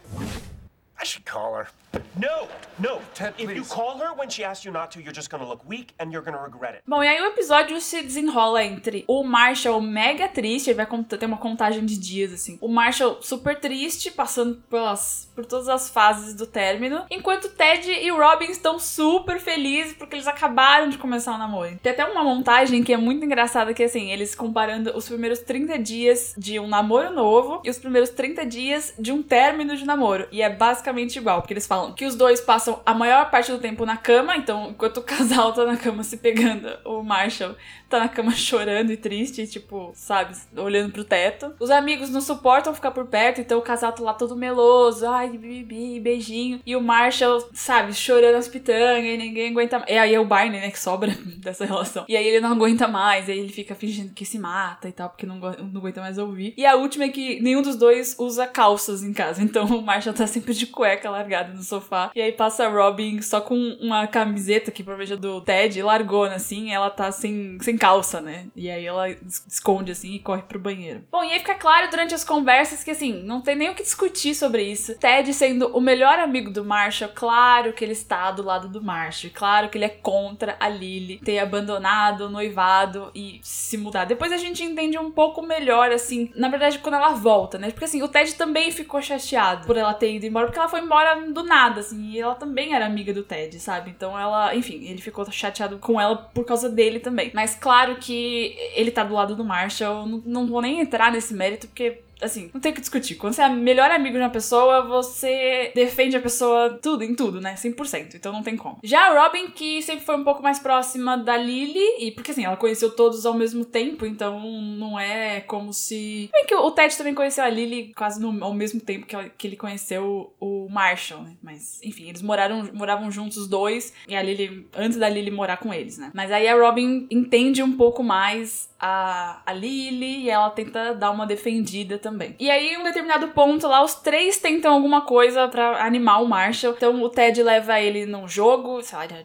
I 0.98 1.04
should 1.04 1.26
call 1.26 1.54
her. 1.54 1.68
No, 2.16 2.48
no. 2.78 3.00
Ted, 3.14 3.34
if 3.38 3.50
you 3.54 3.64
call 3.64 3.98
her 3.98 4.14
when 4.14 4.28
she 4.28 4.44
asks 4.44 4.64
you 4.64 4.72
not 4.72 4.90
to, 4.93 5.00
you're 5.00 5.14
just 5.14 5.31
gonna 5.31 5.46
look 5.46 5.66
weak 5.69 5.94
and 5.98 6.12
you're 6.12 6.25
gonna 6.25 6.43
regret 6.43 6.75
it. 6.75 6.82
Bom, 6.87 7.02
e 7.02 7.08
aí 7.08 7.20
o 7.20 7.26
episódio 7.26 7.81
se 7.81 8.02
desenrola 8.02 8.64
entre 8.64 9.04
o 9.06 9.22
Marshall 9.22 9.81
mega 9.81 10.28
triste, 10.28 10.70
ele 10.70 10.76
vai 10.76 10.87
ter 10.87 11.26
uma 11.26 11.38
contagem 11.38 11.84
de 11.84 11.98
dias, 11.98 12.32
assim. 12.32 12.58
O 12.60 12.69
Marshall 12.69 13.22
super 13.22 13.58
triste, 13.58 14.10
passando 14.10 14.56
pelas, 14.69 15.31
por 15.34 15.46
todas 15.46 15.69
as 15.69 15.88
fases 15.88 16.34
do 16.34 16.46
término, 16.46 17.04
enquanto 17.10 17.48
Ted 17.48 17.90
e 17.90 18.10
Robin 18.10 18.50
estão 18.50 18.78
super 18.78 19.38
felizes 19.40 19.94
porque 19.94 20.16
eles 20.16 20.26
acabaram 20.26 20.88
de 20.88 20.99
começar 20.99 21.34
o 21.34 21.38
namoro. 21.38 21.78
Tem 21.82 21.92
até 21.92 22.04
uma 22.04 22.22
montagem 22.22 22.82
que 22.82 22.92
é 22.92 22.96
muito 22.96 23.25
engraçada, 23.25 23.72
que 23.72 23.82
é 23.82 23.87
assim, 23.87 24.10
eles 24.10 24.34
comparando 24.34 24.96
os 24.96 25.08
primeiros 25.08 25.38
30 25.40 25.78
dias 25.78 26.34
de 26.37 26.58
um 26.58 26.69
namoro 26.69 27.12
novo 27.12 27.60
e 27.64 27.70
os 27.70 27.78
primeiros 27.78 28.10
30 28.10 28.44
dias 28.46 28.94
de 28.99 29.12
um 29.12 29.22
término 29.22 29.76
de 29.76 29.84
namoro. 29.84 30.28
E 30.31 30.42
é 30.42 30.50
basicamente 30.50 31.16
igual, 31.16 31.40
porque 31.40 31.54
eles 31.54 31.66
falam 31.66 31.86
que 31.93 32.05
os 32.05 32.14
dois 32.14 32.40
passam 32.40 32.81
a 32.85 32.95
maior 32.95 33.31
parte 33.31 33.50
do 33.50 33.59
tempo 33.59 33.85
na 33.85 33.97
cama, 33.97 34.37
então 34.37 34.71
enquanto 34.71 34.99
o 34.99 35.02
casal 35.02 35.52
tá 35.52 35.64
na 35.64 35.76
cama 35.76 36.02
se 36.02 36.16
pegando, 36.16 36.69
o 36.85 37.02
Marshall 37.02 37.55
tá 37.88 38.00
na 38.00 38.09
cama 38.09 38.33
chorando 38.33 38.90
e 38.90 38.97
triste, 38.97 39.47
tipo, 39.47 39.93
sabe, 39.95 40.37
olhando 40.57 40.93
pro 40.93 41.05
teto. 41.05 41.55
Os 41.59 41.71
amigos 41.71 42.11
não 42.11 42.21
suportam 42.21 42.75
ficar 42.75 42.90
por 42.90 43.07
perto, 43.07 43.40
então 43.40 43.59
o 43.59 43.62
casal 43.62 43.93
tá 43.93 44.02
lá 44.02 44.14
todo 44.14 44.37
meloso, 44.37 45.07
ai, 45.07 45.28
bibi, 45.31 46.00
beijinho. 46.00 46.61
E 46.66 46.75
o 46.75 46.81
Marshall, 46.81 47.49
sabe, 47.52 47.93
chorando 47.95 48.37
as 48.37 48.49
pitangas 48.49 49.05
e 49.05 49.16
ninguém 49.16 49.50
aguenta 49.50 49.78
mais. 49.78 49.90
E 49.90 49.99
aí 49.99 50.14
é 50.14 50.21
o 50.21 50.25
Barney, 50.25 50.61
né, 50.61 50.71
que 50.71 50.78
sobra 50.78 51.16
dessa 51.38 51.64
relação. 51.64 52.05
E 52.09 52.16
aí 52.16 52.26
ele 52.26 52.40
não 52.40 52.52
aguenta 52.52 52.88
mais, 52.88 53.28
aí 53.28 53.38
ele 53.38 53.52
fica 53.52 53.75
fingindo 53.75 54.12
que 54.12 54.25
se 54.25 54.38
mata 54.38 54.88
e 54.88 54.93
tal, 54.93 55.09
porque 55.09 55.26
não, 55.26 55.38
não 55.38 55.81
aguenta 55.81 56.00
mais 56.00 56.19
ouvir. 56.19 56.55
E 56.57 56.66
a 56.66 56.75
última 56.75 57.05
é 57.05 57.09
que 57.09 57.40
nenhum 57.40 57.62
dos 57.62 57.76
dois 57.76 58.16
usa 58.19 58.47
calças 58.47 59.02
em 59.02 59.12
casa, 59.12 59.43
então 59.43 59.64
o 59.66 59.83
Marshall 59.83 60.14
tá 60.14 60.26
sempre 60.26 60.55
de 60.55 60.66
cueca 60.66 61.11
largado 61.11 61.55
no 61.55 61.62
sofá. 61.66 62.11
E 62.14 62.20
aí 62.20 62.32
passa 62.32 62.66
a 62.66 62.68
Robin 62.68 63.20
só 63.23 63.40
com 63.40 63.54
uma 63.80 64.06
camiseta 64.06 64.70
que 64.70 64.82
provavelmente 64.82 65.14
é 65.14 65.16
do 65.16 65.40
Ted, 65.40 65.82
largona 65.82 66.37
assim, 66.37 66.73
ela 66.73 66.90
tá 66.90 67.11
sem, 67.11 67.58
sem 67.61 67.76
calça, 67.76 68.20
né? 68.20 68.46
E 68.54 68.70
aí 68.70 68.85
ela 68.85 69.08
esconde 69.46 69.92
assim 69.92 70.14
e 70.14 70.18
corre 70.18 70.42
pro 70.42 70.58
banheiro. 70.58 71.04
Bom, 71.11 71.25
e 71.25 71.32
aí 71.32 71.38
fica 71.38 71.54
claro 71.54 71.90
durante 71.90 72.14
as 72.14 72.25
conversas 72.25 72.82
que 72.82 72.90
assim, 72.90 73.23
não 73.25 73.40
tem 73.40 73.56
nem 73.56 73.70
o 73.70 73.75
que 73.75 73.82
discutir 73.82 74.35
sobre 74.35 74.62
isso. 74.62 74.94
Ted 74.99 75.32
sendo 75.35 75.68
o 75.76 75.80
melhor 75.80 76.18
amigo 76.18 76.50
do 76.50 76.64
Marshall, 76.64 77.11
claro 77.14 77.73
que 77.73 77.85
ele 77.85 77.92
está 77.92 78.30
do 78.30 78.42
lado 78.42 78.68
do 78.68 78.82
Marshall. 78.82 79.32
Claro 79.35 79.68
que 79.68 79.78
ele 79.78 79.85
é 79.85 79.88
contra 79.88 80.56
a 80.61 80.68
Lily 80.68 81.18
ter 81.18 81.38
abandonado 81.38 82.28
noivado 82.30 83.11
e 83.14 83.40
se 83.42 83.76
mudar. 83.76 84.04
Depois 84.04 84.32
a 84.32 84.37
gente 84.37 84.62
entende 84.62 84.99
um 84.99 85.11
pouco 85.11 85.42
melhor, 85.42 85.90
assim, 85.90 86.30
na 86.35 86.49
verdade, 86.49 86.78
quando 86.78 86.94
ela 86.94 87.11
volta, 87.11 87.58
né? 87.58 87.70
Porque 87.70 87.85
assim, 87.85 88.02
o 88.02 88.08
Ted 88.08 88.35
também 88.35 88.70
ficou 88.70 89.00
chateado 89.00 89.66
por 89.66 89.76
ela 89.76 89.94
ter 89.94 90.14
ido 90.14 90.26
embora, 90.26 90.46
porque 90.46 90.58
ela 90.58 90.68
foi 90.68 90.80
embora 90.80 91.20
do 91.30 91.42
nada, 91.42 91.55
assim, 91.64 92.10
e 92.12 92.20
ela 92.20 92.34
também 92.34 92.75
era 92.75 92.86
amiga 92.86 93.12
do 93.12 93.22
Ted, 93.22 93.58
sabe? 93.58 93.90
Então 93.90 94.18
ela, 94.18 94.54
enfim, 94.54 94.84
ele 94.84 95.00
ficou 95.00 95.30
chateado 95.30 95.78
com 95.78 96.00
ela 96.00 96.16
por 96.16 96.44
causa 96.44 96.68
dele 96.68 97.00
também. 97.00 97.30
Mas 97.34 97.54
claro 97.54 97.96
que 97.96 98.56
ele 98.75 98.90
tá 98.90 99.02
do 99.04 99.14
lado 99.14 99.34
do 99.34 99.44
Marshall, 99.44 100.06
não, 100.06 100.22
não 100.25 100.46
vou 100.46 100.60
nem 100.60 100.80
entrar 100.80 101.10
nesse 101.10 101.34
mérito, 101.34 101.66
porque 101.66 102.02
assim, 102.20 102.50
não 102.52 102.61
tem 102.61 102.73
o 102.73 102.75
que 102.75 102.80
discutir. 102.80 103.16
Quando 103.16 103.35
você 103.35 103.42
é 103.42 103.49
melhor 103.49 103.90
amigo 103.90 104.16
de 104.16 104.23
uma 104.23 104.30
pessoa, 104.30 104.82
você 104.82 105.70
defende 105.75 106.16
a 106.16 106.20
pessoa 106.20 106.78
tudo, 106.82 107.04
em 107.04 107.14
tudo, 107.14 107.40
né? 107.40 107.54
100%. 107.54 108.14
Então 108.14 108.32
não 108.32 108.42
tem 108.42 108.56
como. 108.56 108.78
Já 108.82 109.11
a 109.11 109.23
Robin, 109.23 109.50
que 109.50 109.82
sempre 109.82 110.04
foi 110.04 110.16
um 110.16 110.25
pouco 110.25 110.42
mais 110.42 110.58
próxima 110.58 111.16
da 111.16 111.37
Lily, 111.37 112.04
e 112.06 112.11
porque 112.12 112.30
assim, 112.30 112.44
ela 112.44 112.56
conheceu 112.56 112.90
todos 112.90 113.26
ao 113.26 113.35
mesmo 113.35 113.64
tempo, 113.64 114.06
então 114.06 114.40
não 114.40 114.99
é 114.99 115.40
como 115.40 115.73
se. 115.73 116.30
Bem 116.32 116.46
que 116.46 116.54
o 116.54 116.70
Ted 116.70 116.96
também 116.96 117.14
conheceu 117.14 117.44
a 117.44 117.49
Lily 117.49 117.92
quase 117.94 118.20
no, 118.20 118.44
ao 118.44 118.54
mesmo 118.54 118.80
tempo 118.80 119.06
que, 119.06 119.14
ela, 119.14 119.28
que 119.28 119.46
ele 119.46 119.56
conheceu 119.56 120.32
o 120.40 120.68
Marshall, 120.70 121.23
né? 121.23 121.37
Mas, 121.42 121.80
enfim, 121.82 122.08
eles 122.08 122.23
moraram, 122.23 122.68
moravam 122.73 123.11
juntos 123.11 123.37
os 123.37 123.49
dois, 123.49 123.92
e 124.08 124.16
a 124.16 124.23
Lily, 124.23 124.66
antes 124.75 124.99
da 124.99 125.08
Lily 125.08 125.30
morar 125.30 125.58
com 125.58 125.73
eles, 125.73 125.99
né? 125.99 126.11
Mas 126.14 126.32
aí 126.32 126.49
a 126.49 126.56
Robin 126.56 127.06
entende 127.11 127.62
um 127.62 127.76
pouco 127.76 128.02
mais 128.02 128.70
a, 128.78 129.40
a 129.45 129.52
Lily 129.52 130.25
e 130.25 130.30
ela 130.30 130.50
tenta 130.50 130.95
dar 130.95 131.11
uma 131.11 131.26
defendida 131.26 131.99
também. 131.99 132.35
E 132.38 132.50
aí, 132.50 132.75
em 132.75 132.78
um 132.78 132.85
determinado 132.85 133.28
ponto 133.28 133.66
lá, 133.66 133.83
os 133.83 133.95
três 133.95 134.38
tentam 134.38 134.73
alguma 134.73 135.02
coisa 135.02 135.49
para 135.49 135.85
animar 135.85 136.23
o 136.23 136.28
Marshall. 136.28 136.75
Então, 136.76 137.02
o 137.02 137.09
Ted 137.09 137.42
leva 137.42 137.80
ele 137.80 138.06
num 138.06 138.28
jogo, 138.28 138.83
sei 138.83 138.99
lá, 138.99 139.06
de. 139.06 139.16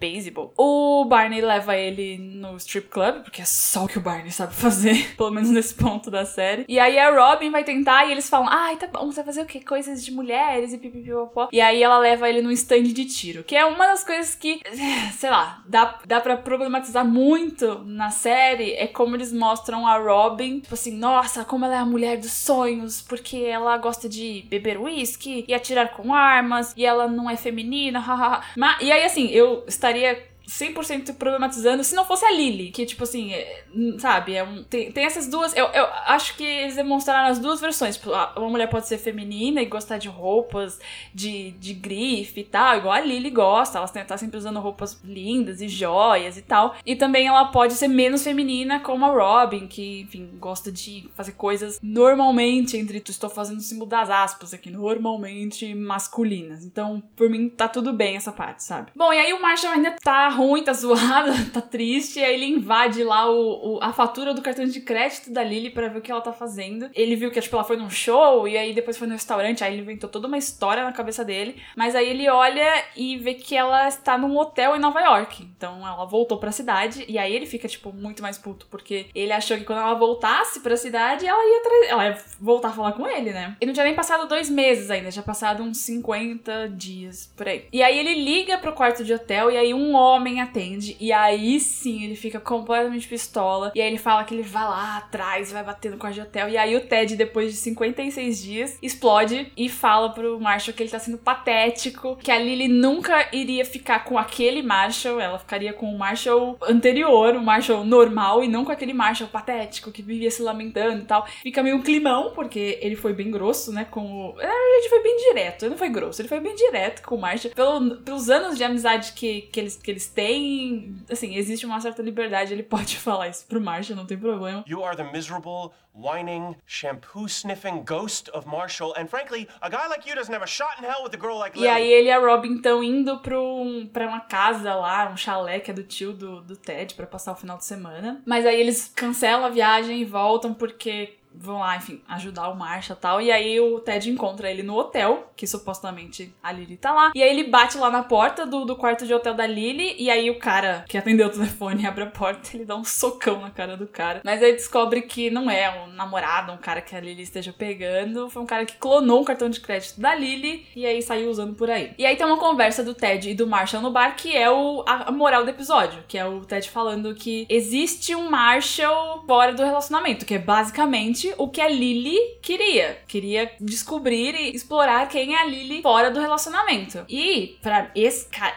O 0.57 1.05
Barney 1.05 1.41
leva 1.41 1.75
ele 1.75 2.17
no 2.17 2.55
strip 2.57 2.89
club, 2.89 3.23
porque 3.23 3.41
é 3.41 3.45
só 3.45 3.85
o 3.85 3.87
que 3.87 3.97
o 3.97 4.01
Barney 4.01 4.31
sabe 4.31 4.53
fazer, 4.53 5.13
pelo 5.17 5.31
menos 5.31 5.49
nesse 5.49 5.73
ponto 5.73 6.09
da 6.09 6.25
série. 6.25 6.65
E 6.67 6.79
aí, 6.79 6.97
a 6.97 7.11
Robin 7.11 7.49
vai 7.49 7.63
tentar 7.63 8.05
e 8.05 8.11
eles 8.11 8.29
falam: 8.29 8.47
ai, 8.49 8.77
tá 8.77 8.87
bom, 8.87 9.11
você 9.11 9.17
vai 9.17 9.25
fazer 9.25 9.41
o 9.41 9.45
quê? 9.45 9.59
Coisas 9.59 10.03
de 10.03 10.11
mulheres 10.11 10.73
e 10.73 10.77
pipipipopó. 10.77 11.49
E 11.51 11.59
aí, 11.59 11.83
ela 11.83 11.97
leva 11.97 12.29
ele 12.29 12.41
num 12.41 12.51
stand 12.51 12.83
de 12.83 13.05
tiro, 13.05 13.43
que 13.43 13.55
é 13.55 13.65
uma 13.65 13.87
das 13.87 14.03
coisas 14.03 14.35
que, 14.35 14.61
sei 15.17 15.29
lá, 15.29 15.61
dá, 15.67 15.99
dá 16.05 16.21
pra 16.21 16.37
problematizar 16.37 17.05
muito 17.05 17.83
na 17.85 18.09
série. 18.09 18.73
É 18.73 18.87
como 18.87 19.15
eles 19.15 19.31
mostram 19.41 19.87
a 19.87 19.97
Robin, 19.97 20.59
tipo 20.59 20.75
assim, 20.75 20.91
nossa, 20.91 21.43
como 21.43 21.65
ela 21.65 21.73
é 21.73 21.77
a 21.79 21.85
mulher 21.85 22.17
dos 22.17 22.31
sonhos, 22.31 23.01
porque 23.01 23.37
ela 23.37 23.75
gosta 23.77 24.07
de 24.07 24.45
beber 24.47 24.79
uísque 24.79 25.43
e 25.47 25.53
atirar 25.53 25.93
com 25.95 26.13
armas, 26.13 26.75
e 26.77 26.85
ela 26.85 27.07
não 27.07 27.27
é 27.27 27.35
feminina, 27.35 27.97
hahaha. 27.99 28.43
e 28.79 28.91
aí, 28.91 29.03
assim, 29.03 29.27
eu 29.29 29.63
estaria 29.67 30.30
100% 30.59 31.15
problematizando 31.15 31.83
se 31.83 31.95
não 31.95 32.03
fosse 32.03 32.25
a 32.25 32.31
Lily, 32.31 32.71
que, 32.71 32.85
tipo 32.85 33.03
assim, 33.03 33.33
é, 33.33 33.63
sabe, 33.97 34.35
é 34.35 34.43
um, 34.43 34.63
tem, 34.63 34.91
tem 34.91 35.05
essas 35.05 35.27
duas. 35.27 35.55
Eu, 35.55 35.67
eu 35.67 35.85
acho 36.05 36.35
que 36.35 36.43
eles 36.43 36.75
demonstraram 36.75 37.29
as 37.29 37.39
duas 37.39 37.61
versões. 37.61 37.95
Tipo, 37.95 38.11
uma 38.11 38.49
mulher 38.49 38.67
pode 38.67 38.87
ser 38.87 38.97
feminina 38.97 39.61
e 39.61 39.65
gostar 39.65 39.97
de 39.97 40.09
roupas 40.09 40.79
de, 41.13 41.51
de 41.51 41.73
grife 41.73 42.41
e 42.41 42.43
tal, 42.43 42.77
igual 42.77 42.93
a 42.93 42.99
Lily 42.99 43.29
gosta, 43.29 43.77
ela 43.77 43.87
tá 43.87 44.17
sempre 44.17 44.37
usando 44.37 44.59
roupas 44.59 44.99
lindas 45.03 45.61
e 45.61 45.67
joias 45.67 46.37
e 46.37 46.41
tal. 46.41 46.75
E 46.85 46.95
também 46.95 47.27
ela 47.27 47.45
pode 47.45 47.73
ser 47.73 47.87
menos 47.87 48.23
feminina, 48.23 48.79
como 48.79 49.05
a 49.05 49.09
Robin, 49.09 49.67
que, 49.67 50.01
enfim, 50.01 50.31
gosta 50.37 50.71
de 50.71 51.09
fazer 51.15 51.33
coisas 51.33 51.79
normalmente, 51.81 52.77
entre. 52.77 53.01
Estou 53.11 53.29
fazendo 53.29 53.57
o 53.57 53.61
símbolo 53.61 53.89
das 53.89 54.09
aspas 54.09 54.53
aqui, 54.53 54.69
normalmente 54.69 55.73
masculinas. 55.75 56.63
Então, 56.63 57.03
por 57.15 57.29
mim, 57.29 57.49
tá 57.49 57.67
tudo 57.67 57.91
bem 57.93 58.15
essa 58.15 58.31
parte, 58.31 58.63
sabe? 58.63 58.91
Bom, 58.95 59.11
e 59.11 59.17
aí 59.17 59.33
o 59.33 59.41
Marshall 59.41 59.73
ainda 59.73 59.95
tá 60.01 60.29
ruim, 60.41 60.63
tá 60.63 60.73
zoado, 60.73 61.31
tá 61.53 61.61
triste. 61.61 62.19
Aí 62.19 62.33
ele 62.33 62.45
invade 62.45 63.03
lá 63.03 63.29
o, 63.29 63.75
o, 63.75 63.79
a 63.81 63.93
fatura 63.93 64.33
do 64.33 64.41
cartão 64.41 64.65
de 64.65 64.81
crédito 64.81 65.31
da 65.31 65.43
Lily 65.43 65.69
para 65.69 65.87
ver 65.87 65.99
o 65.99 66.01
que 66.01 66.11
ela 66.11 66.21
tá 66.21 66.33
fazendo. 66.33 66.89
Ele 66.93 67.15
viu 67.15 67.31
que, 67.31 67.39
tipo, 67.39 67.55
ela 67.55 67.63
foi 67.63 67.77
num 67.77 67.89
show 67.89 68.47
e 68.47 68.57
aí 68.57 68.73
depois 68.73 68.97
foi 68.97 69.07
no 69.07 69.13
restaurante. 69.13 69.63
Aí 69.63 69.73
ele 69.73 69.81
inventou 69.81 70.09
toda 70.09 70.27
uma 70.27 70.37
história 70.37 70.83
na 70.83 70.91
cabeça 70.91 71.23
dele. 71.23 71.61
Mas 71.75 71.95
aí 71.95 72.09
ele 72.09 72.27
olha 72.29 72.83
e 72.95 73.17
vê 73.17 73.33
que 73.33 73.55
ela 73.55 73.87
está 73.87 74.17
num 74.17 74.37
hotel 74.37 74.75
em 74.75 74.79
Nova 74.79 74.99
York. 75.01 75.43
Então 75.55 75.85
ela 75.85 76.05
voltou 76.05 76.37
pra 76.37 76.51
cidade. 76.51 77.05
E 77.07 77.17
aí 77.17 77.33
ele 77.33 77.45
fica, 77.45 77.67
tipo, 77.67 77.93
muito 77.93 78.21
mais 78.21 78.37
puto. 78.37 78.67
Porque 78.69 79.07
ele 79.13 79.31
achou 79.31 79.57
que 79.57 79.63
quando 79.63 79.79
ela 79.79 79.93
voltasse 79.93 80.59
pra 80.59 80.75
cidade, 80.75 81.25
ela 81.25 81.43
ia, 81.43 81.89
ela 81.89 82.05
ia 82.09 82.17
voltar 82.39 82.69
a 82.69 82.73
falar 82.73 82.93
com 82.93 83.07
ele, 83.07 83.31
né? 83.31 83.55
E 83.59 83.65
não 83.65 83.73
tinha 83.73 83.85
nem 83.85 83.95
passado 83.95 84.27
dois 84.27 84.49
meses 84.49 84.89
ainda. 84.89 85.11
Já 85.11 85.21
passado 85.21 85.63
uns 85.63 85.77
50 85.77 86.69
dias 86.69 87.31
por 87.35 87.47
aí. 87.47 87.65
E 87.71 87.83
aí 87.83 87.97
ele 87.99 88.15
liga 88.23 88.57
pro 88.57 88.73
quarto 88.73 89.03
de 89.03 89.13
hotel 89.13 89.51
e 89.51 89.57
aí 89.57 89.73
um 89.73 89.93
homem 89.95 90.30
atende. 90.39 90.95
E 90.99 91.11
aí 91.11 91.59
sim 91.59 92.03
ele 92.03 92.15
fica 92.15 92.39
completamente 92.39 93.07
pistola. 93.07 93.71
E 93.75 93.81
aí 93.81 93.87
ele 93.87 93.97
fala 93.97 94.23
que 94.23 94.33
ele 94.33 94.43
vai 94.43 94.63
lá 94.63 94.97
atrás, 94.97 95.51
vai 95.51 95.63
bater 95.63 95.91
no 95.91 95.97
quarto 95.97 96.15
de 96.15 96.21
hotel. 96.21 96.49
E 96.49 96.57
aí 96.57 96.75
o 96.75 96.87
Ted, 96.87 97.15
depois 97.15 97.51
de 97.51 97.57
56 97.57 98.41
dias, 98.41 98.77
explode 98.81 99.51
e 99.57 99.69
fala 99.69 100.09
pro 100.09 100.39
Marshall 100.39 100.75
que 100.75 100.83
ele 100.83 100.89
tá 100.89 100.99
sendo 100.99 101.17
patético, 101.17 102.17
que 102.17 102.31
a 102.31 102.39
Lily 102.39 102.67
nunca 102.67 103.27
iria 103.33 103.65
ficar 103.65 104.03
com 104.03 104.17
aquele 104.17 104.61
Marshall, 104.61 105.19
ela 105.19 105.39
ficaria 105.39 105.73
com 105.73 105.93
o 105.93 105.97
Marshall 105.97 106.57
anterior, 106.63 107.35
o 107.35 107.41
Marshall 107.41 107.83
normal, 107.83 108.43
e 108.43 108.47
não 108.47 108.63
com 108.63 108.71
aquele 108.71 108.93
Marshall 108.93 109.29
patético 109.29 109.91
que 109.91 110.01
vivia 110.01 110.29
se 110.29 110.41
lamentando 110.41 111.01
e 111.01 111.05
tal. 111.05 111.27
Fica 111.41 111.63
meio 111.63 111.77
um 111.77 111.81
climão, 111.81 112.31
porque 112.33 112.79
ele 112.81 112.95
foi 112.95 113.13
bem 113.13 113.31
grosso, 113.31 113.71
né? 113.71 113.85
Com 113.89 114.01
o. 114.01 114.39
A 114.39 114.79
gente 114.79 114.89
foi 114.89 115.03
bem 115.03 115.17
direto, 115.29 115.63
ele 115.63 115.71
não 115.71 115.77
foi 115.77 115.89
grosso, 115.89 116.21
ele 116.21 116.29
foi 116.29 116.39
bem 116.39 116.55
direto 116.55 117.01
com 117.03 117.15
o 117.15 117.21
Marshall. 117.21 117.53
Pelo, 117.53 117.97
pelos 117.97 118.29
anos 118.29 118.57
de 118.57 118.63
amizade 118.63 119.13
que, 119.13 119.41
que, 119.51 119.59
eles, 119.59 119.75
que 119.75 119.91
eles 119.91 120.07
têm 120.11 120.61
tem. 120.71 120.95
Assim, 121.09 121.35
existe 121.35 121.65
uma 121.65 121.79
certa 121.81 122.01
liberdade, 122.01 122.53
ele 122.53 122.63
pode 122.63 122.97
falar 122.97 123.27
isso 123.27 123.45
pro 123.47 123.59
Marshall, 123.59 123.95
não 123.95 124.05
tem 124.05 124.17
problema. 124.17 124.63
You 124.67 124.83
are 124.83 124.95
the 124.95 125.03
miserable, 125.11 125.71
whining, 125.93 126.55
shampoo 126.65 127.27
sniffing 127.27 127.83
ghost 127.83 128.29
of 128.31 128.47
Marshall, 128.47 128.93
and 128.97 129.07
frankly, 129.07 129.47
a 129.61 129.69
guy 129.69 129.87
like 129.89 130.07
you 130.07 130.15
doesn't 130.15 130.33
have 130.33 130.43
a 130.43 130.47
shot 130.47 130.79
in 130.79 130.85
hell 130.85 131.03
with 131.03 131.13
a 131.13 131.17
girl 131.17 131.37
like 131.37 131.57
Lily. 131.57 131.67
E 131.67 131.69
aí 131.69 131.91
ele 131.91 132.07
e 132.07 132.11
a 132.11 132.19
Robin 132.19 132.55
estão 132.55 132.83
indo 132.83 133.19
pro 133.19 133.41
um, 133.41 133.87
pra 133.87 134.07
uma 134.07 134.21
casa 134.21 134.73
lá, 134.75 135.09
um 135.11 135.17
chalé 135.17 135.59
que 135.59 135.71
é 135.71 135.73
do 135.73 135.83
tio 135.83 136.13
do, 136.13 136.41
do 136.41 136.55
Ted, 136.55 136.93
para 136.95 137.07
passar 137.07 137.33
o 137.33 137.35
final 137.35 137.57
de 137.57 137.65
semana. 137.65 138.21
Mas 138.25 138.45
aí 138.45 138.59
eles 138.59 138.91
cancelam 138.95 139.45
a 139.45 139.49
viagem 139.49 140.01
e 140.01 140.05
voltam 140.05 140.53
porque 140.53 141.17
vão 141.33 141.59
lá, 141.59 141.77
enfim, 141.77 142.01
ajudar 142.07 142.49
o 142.49 142.55
Marshall 142.55 142.97
e 142.97 143.01
tal. 143.01 143.21
E 143.21 143.31
aí 143.31 143.59
o 143.59 143.79
Ted 143.79 144.09
encontra 144.09 144.49
ele 144.49 144.63
no 144.63 144.75
hotel, 144.75 145.31
que 145.35 145.47
supostamente 145.47 146.33
a 146.41 146.51
Lily 146.51 146.77
tá 146.77 146.91
lá. 146.91 147.11
E 147.15 147.21
aí 147.21 147.29
ele 147.29 147.49
bate 147.49 147.77
lá 147.77 147.89
na 147.89 148.03
porta 148.03 148.45
do, 148.45 148.65
do 148.65 148.75
quarto 148.75 149.05
de 149.05 149.13
hotel 149.13 149.33
da 149.33 149.47
Lily. 149.47 149.95
E 149.97 150.09
aí 150.09 150.29
o 150.29 150.39
cara 150.39 150.85
que 150.87 150.97
atendeu 150.97 151.27
o 151.27 151.31
telefone 151.31 151.85
abre 151.87 152.03
a 152.03 152.07
porta, 152.07 152.49
ele 152.53 152.65
dá 152.65 152.75
um 152.75 152.83
socão 152.83 153.41
na 153.41 153.49
cara 153.49 153.77
do 153.77 153.87
cara. 153.87 154.21
Mas 154.23 154.41
aí 154.41 154.53
descobre 154.53 155.01
que 155.01 155.29
não 155.29 155.49
é 155.49 155.83
um 155.83 155.87
namorado, 155.87 156.51
um 156.51 156.57
cara 156.57 156.81
que 156.81 156.95
a 156.95 156.99
Lily 156.99 157.23
esteja 157.23 157.53
pegando. 157.53 158.29
Foi 158.29 158.41
um 158.41 158.47
cara 158.47 158.65
que 158.65 158.77
clonou 158.77 159.21
o 159.21 159.25
cartão 159.25 159.49
de 159.49 159.59
crédito 159.59 159.99
da 159.99 160.13
Lily 160.13 160.67
e 160.75 160.85
aí 160.85 161.01
saiu 161.01 161.29
usando 161.29 161.55
por 161.55 161.69
aí. 161.69 161.93
E 161.97 162.05
aí 162.05 162.15
tem 162.15 162.25
uma 162.25 162.37
conversa 162.37 162.83
do 162.83 162.93
Ted 162.93 163.29
e 163.29 163.33
do 163.33 163.47
Marshall 163.47 163.81
no 163.81 163.91
bar, 163.91 164.15
que 164.15 164.35
é 164.35 164.49
o, 164.49 164.83
a 164.87 165.11
moral 165.11 165.43
do 165.43 165.49
episódio. 165.49 166.03
Que 166.07 166.17
é 166.17 166.25
o 166.25 166.41
Ted 166.41 166.69
falando 166.69 167.15
que 167.15 167.45
existe 167.49 168.15
um 168.15 168.29
Marshall 168.29 169.23
fora 169.25 169.53
do 169.53 169.63
relacionamento, 169.63 170.25
que 170.25 170.35
é 170.35 170.39
basicamente 170.39 171.20
o 171.37 171.47
que 171.47 171.61
a 171.61 171.67
Lily 171.67 172.17
queria. 172.41 172.99
Queria 173.07 173.51
descobrir 173.59 174.35
e 174.35 174.55
explorar 174.55 175.07
quem 175.07 175.35
é 175.35 175.41
a 175.41 175.45
Lily 175.45 175.81
fora 175.81 176.11
do 176.11 176.19
relacionamento. 176.19 177.05
E, 177.09 177.57
para 177.61 177.91
esse 177.95 178.27
cara, 178.27 178.55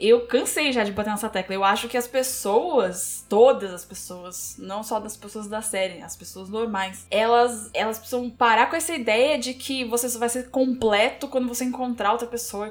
eu 0.00 0.26
cansei 0.26 0.72
já 0.72 0.84
de 0.84 0.92
bater 0.92 1.10
nessa 1.10 1.28
tecla. 1.28 1.54
Eu 1.54 1.64
acho 1.64 1.88
que 1.88 1.96
as 1.96 2.06
pessoas, 2.06 3.24
todas 3.28 3.72
as 3.72 3.84
pessoas, 3.84 4.56
não 4.58 4.82
só 4.82 4.98
das 5.00 5.16
pessoas 5.16 5.46
da 5.46 5.62
série, 5.62 6.02
as 6.02 6.16
pessoas 6.16 6.48
normais, 6.48 7.06
elas, 7.10 7.70
elas 7.72 7.98
precisam 7.98 8.28
parar 8.30 8.68
com 8.68 8.76
essa 8.76 8.94
ideia 8.94 9.38
de 9.38 9.54
que 9.54 9.84
você 9.84 10.08
só 10.08 10.18
vai 10.18 10.28
ser 10.28 10.50
completo 10.50 11.28
quando 11.28 11.48
você 11.48 11.64
encontrar 11.64 12.12
outra 12.12 12.26
pessoa, 12.26 12.70